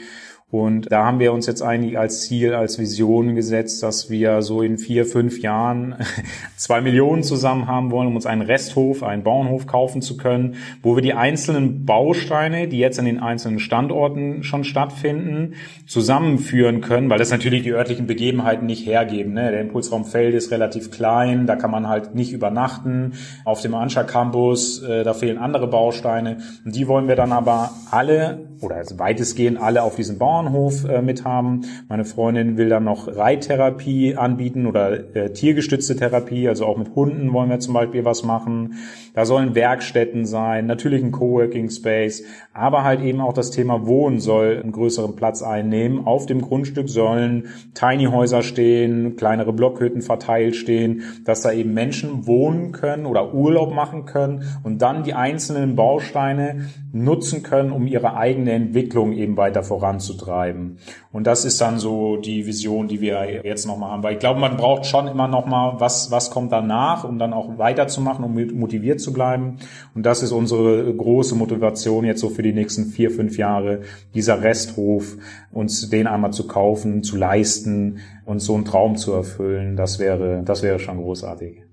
[0.50, 4.62] und da haben wir uns jetzt eigentlich als Ziel, als Vision gesetzt, dass wir so
[4.62, 5.96] in vier, fünf Jahren
[6.56, 10.96] zwei Millionen zusammen haben wollen, um uns einen Resthof, einen Bauernhof kaufen zu können, wo
[10.96, 17.20] wir die einzelnen Bausteine, die jetzt an den einzelnen Standorten schon stattfinden, zusammenführen können, weil
[17.20, 19.34] das natürlich die örtlichen Begebenheiten nicht hergeben.
[19.34, 19.52] Ne?
[19.52, 23.16] Der Impulsraum Feld ist relativ klein, da kann man halt nicht übernachten.
[23.44, 26.38] Auf dem Anscha Campus, äh, da fehlen andere Bausteine.
[26.64, 31.24] Und die wollen wir dann aber alle oder weitestgehend alle auf diesem Bauernhof äh, mit
[31.24, 31.62] haben.
[31.90, 37.34] Meine Freundin will dann noch Reittherapie anbieten oder äh, tiergestützte Therapie, also auch mit Hunden
[37.34, 38.76] wollen wir zum Beispiel was machen.
[39.14, 44.20] Da sollen Werkstätten sein, natürlich ein Coworking Space, aber halt eben auch das Thema Wohnen
[44.20, 46.06] soll einen größeren Platz einnehmen.
[46.06, 52.28] Auf dem Grundstück sollen Tiny Häuser stehen, kleinere Blockhütten verteilt stehen, dass da eben Menschen
[52.28, 58.16] wohnen können oder Urlaub machen können und dann die einzelnen Bausteine nutzen können, um ihre
[58.48, 60.80] eigene Entwicklung eben weiter voranzutreiben.
[61.12, 64.04] Und das ist dann so die Vision, die wir jetzt nochmal haben.
[64.04, 67.58] Weil ich glaube, man braucht schon immer nochmal, was, was kommt danach, um dann auch
[67.58, 69.58] weiterzumachen, um motiviert zu bleiben.
[69.94, 73.82] Und das ist unsere große Motivation jetzt so für die nächsten vier, fünf Jahre,
[74.14, 75.18] dieser Resthof,
[75.52, 79.76] uns den einmal zu kaufen, zu leisten und so einen Traum zu erfüllen.
[79.76, 81.64] Das wäre, das wäre schon großartig.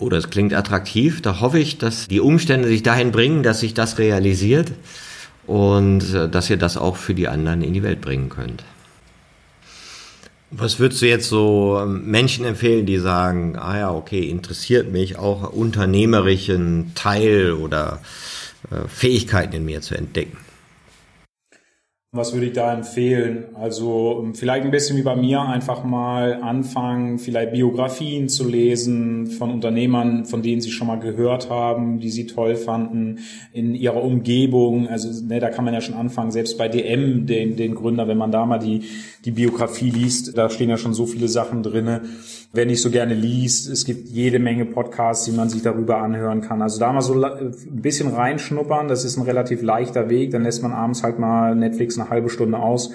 [0.00, 1.22] Oh, das klingt attraktiv.
[1.22, 4.70] Da hoffe ich, dass die Umstände sich dahin bringen, dass sich das realisiert
[5.48, 8.62] und äh, dass ihr das auch für die anderen in die Welt bringen könnt.
[10.50, 15.18] Was würdest du jetzt so ähm, Menschen empfehlen, die sagen, ah ja, okay, interessiert mich
[15.18, 18.00] auch unternehmerischen Teil oder
[18.70, 20.38] äh, Fähigkeiten in mir zu entdecken?
[22.10, 23.54] Was würde ich da empfehlen?
[23.54, 29.26] Also ähm, vielleicht ein bisschen wie bei mir einfach mal anfangen, vielleicht Biografien zu lesen
[29.26, 33.18] von Unternehmern, von denen Sie schon mal gehört haben, die Sie toll fanden
[33.52, 34.88] in Ihrer Umgebung.
[34.88, 38.16] Also ne, da kann man ja schon anfangen, selbst bei DM, den, den Gründer, wenn
[38.16, 38.84] man da mal die,
[39.26, 42.00] die Biografie liest, da stehen ja schon so viele Sachen drinne
[42.52, 46.40] wer nicht so gerne liest, es gibt jede Menge Podcasts, die man sich darüber anhören
[46.40, 46.62] kann.
[46.62, 50.62] Also da mal so ein bisschen reinschnuppern, das ist ein relativ leichter Weg, dann lässt
[50.62, 52.92] man abends halt mal Netflix eine halbe Stunde aus.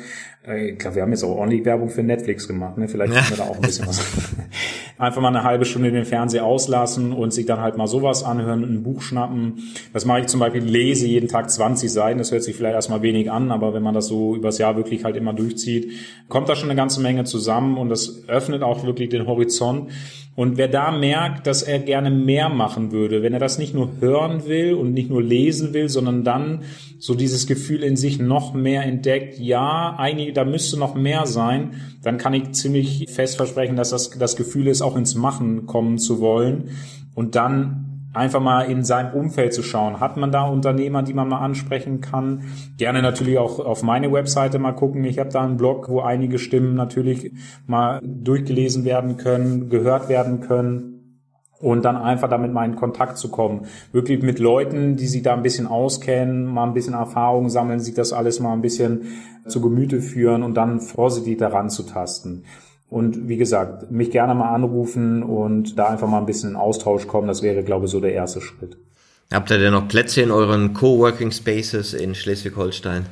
[0.47, 2.87] Äh, ich glaube, wir haben jetzt auch ordentlich Werbung für Netflix gemacht, ne?
[2.87, 4.01] Vielleicht können wir da auch ein bisschen was.
[4.97, 8.63] Einfach mal eine halbe Stunde den Fernseher auslassen und sich dann halt mal sowas anhören,
[8.63, 9.63] ein Buch schnappen.
[9.91, 12.19] Das mache ich zum Beispiel, lese jeden Tag 20 Seiten.
[12.19, 15.03] Das hört sich vielleicht erstmal wenig an, aber wenn man das so übers Jahr wirklich
[15.03, 15.91] halt immer durchzieht,
[16.29, 19.89] kommt da schon eine ganze Menge zusammen und das öffnet auch wirklich den Horizont.
[20.35, 23.89] Und wer da merkt, dass er gerne mehr machen würde, wenn er das nicht nur
[23.99, 26.63] hören will und nicht nur lesen will, sondern dann
[26.97, 31.73] so dieses Gefühl in sich noch mehr entdeckt, ja, einige, da müsste noch mehr sein,
[32.01, 35.99] dann kann ich ziemlich fest versprechen, dass das das Gefühl ist, auch ins Machen kommen
[35.99, 36.69] zu wollen.
[37.13, 39.99] Und dann einfach mal in seinem Umfeld zu schauen.
[39.99, 42.43] Hat man da Unternehmer, die man mal ansprechen kann?
[42.77, 45.03] Gerne natürlich auch auf meine Webseite mal gucken.
[45.03, 47.31] Ich habe da einen Blog, wo einige Stimmen natürlich
[47.65, 50.89] mal durchgelesen werden können, gehört werden können.
[51.59, 53.67] und dann einfach damit mal in Kontakt zu kommen.
[53.93, 57.93] Wirklich mit Leuten, die sich da ein bisschen auskennen, mal ein bisschen Erfahrung sammeln, sich
[57.93, 59.03] das alles mal ein bisschen
[59.47, 62.43] zu Gemüte führen und dann vorsichtig daran zu tasten.
[62.93, 67.07] Und wie gesagt, mich gerne mal anrufen und da einfach mal ein bisschen in Austausch
[67.07, 68.77] kommen, das wäre, glaube ich, so der erste Schritt.
[69.33, 73.07] Habt ihr denn noch Plätze in euren Coworking Spaces in Schleswig-Holstein?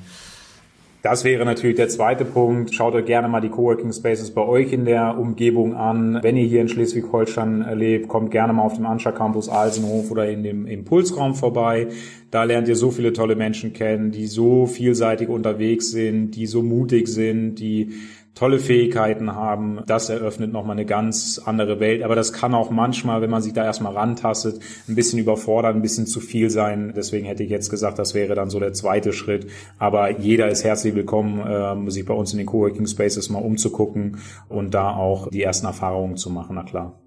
[1.01, 2.75] Das wäre natürlich der zweite Punkt.
[2.75, 6.19] Schaut euch gerne mal die Coworking Spaces bei euch in der Umgebung an.
[6.21, 10.29] Wenn ihr hier in Schleswig-Holstein lebt, kommt gerne mal auf dem Anscha Campus Alsenhof oder
[10.29, 11.87] in dem Impulsraum vorbei.
[12.31, 16.63] Da lernt ihr so viele tolle Menschen kennen, die so vielseitig unterwegs sind, die so
[16.63, 17.93] mutig sind, die
[18.35, 19.81] tolle Fähigkeiten haben.
[19.85, 22.03] Das eröffnet nochmal eine ganz andere Welt.
[22.03, 25.81] Aber das kann auch manchmal, wenn man sich da erstmal rantastet, ein bisschen überfordern, ein
[25.81, 26.93] bisschen zu viel sein.
[26.95, 29.47] Deswegen hätte ich jetzt gesagt, das wäre dann so der zweite Schritt.
[29.77, 34.19] Aber jeder ist herzlich willkommen, äh, sich bei uns in den Coworking Spaces mal umzugucken
[34.47, 36.97] und da auch die ersten Erfahrungen zu machen, na klar.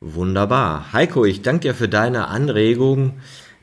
[0.00, 0.92] Wunderbar.
[0.92, 3.14] Heiko, ich danke dir für deine Anregung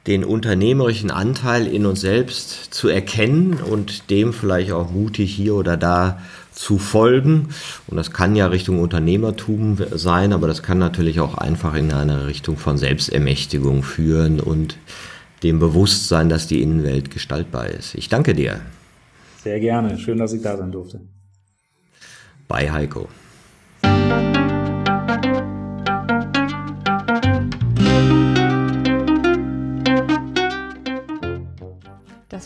[0.08, 5.78] den unternehmerischen Anteil in uns selbst zu erkennen und dem vielleicht auch mutig hier oder
[5.78, 6.20] da
[6.52, 7.50] zu folgen.
[7.88, 12.28] Und das kann ja Richtung Unternehmertum sein, aber das kann natürlich auch einfach in eine
[12.28, 14.78] Richtung von Selbstermächtigung führen und
[15.44, 17.96] dem Bewusstsein, dass die Innenwelt gestaltbar ist.
[17.96, 18.60] Ich danke dir.
[19.44, 19.98] Sehr gerne.
[19.98, 21.02] Schön, dass ich da sein durfte.
[22.48, 23.08] Bei Heiko.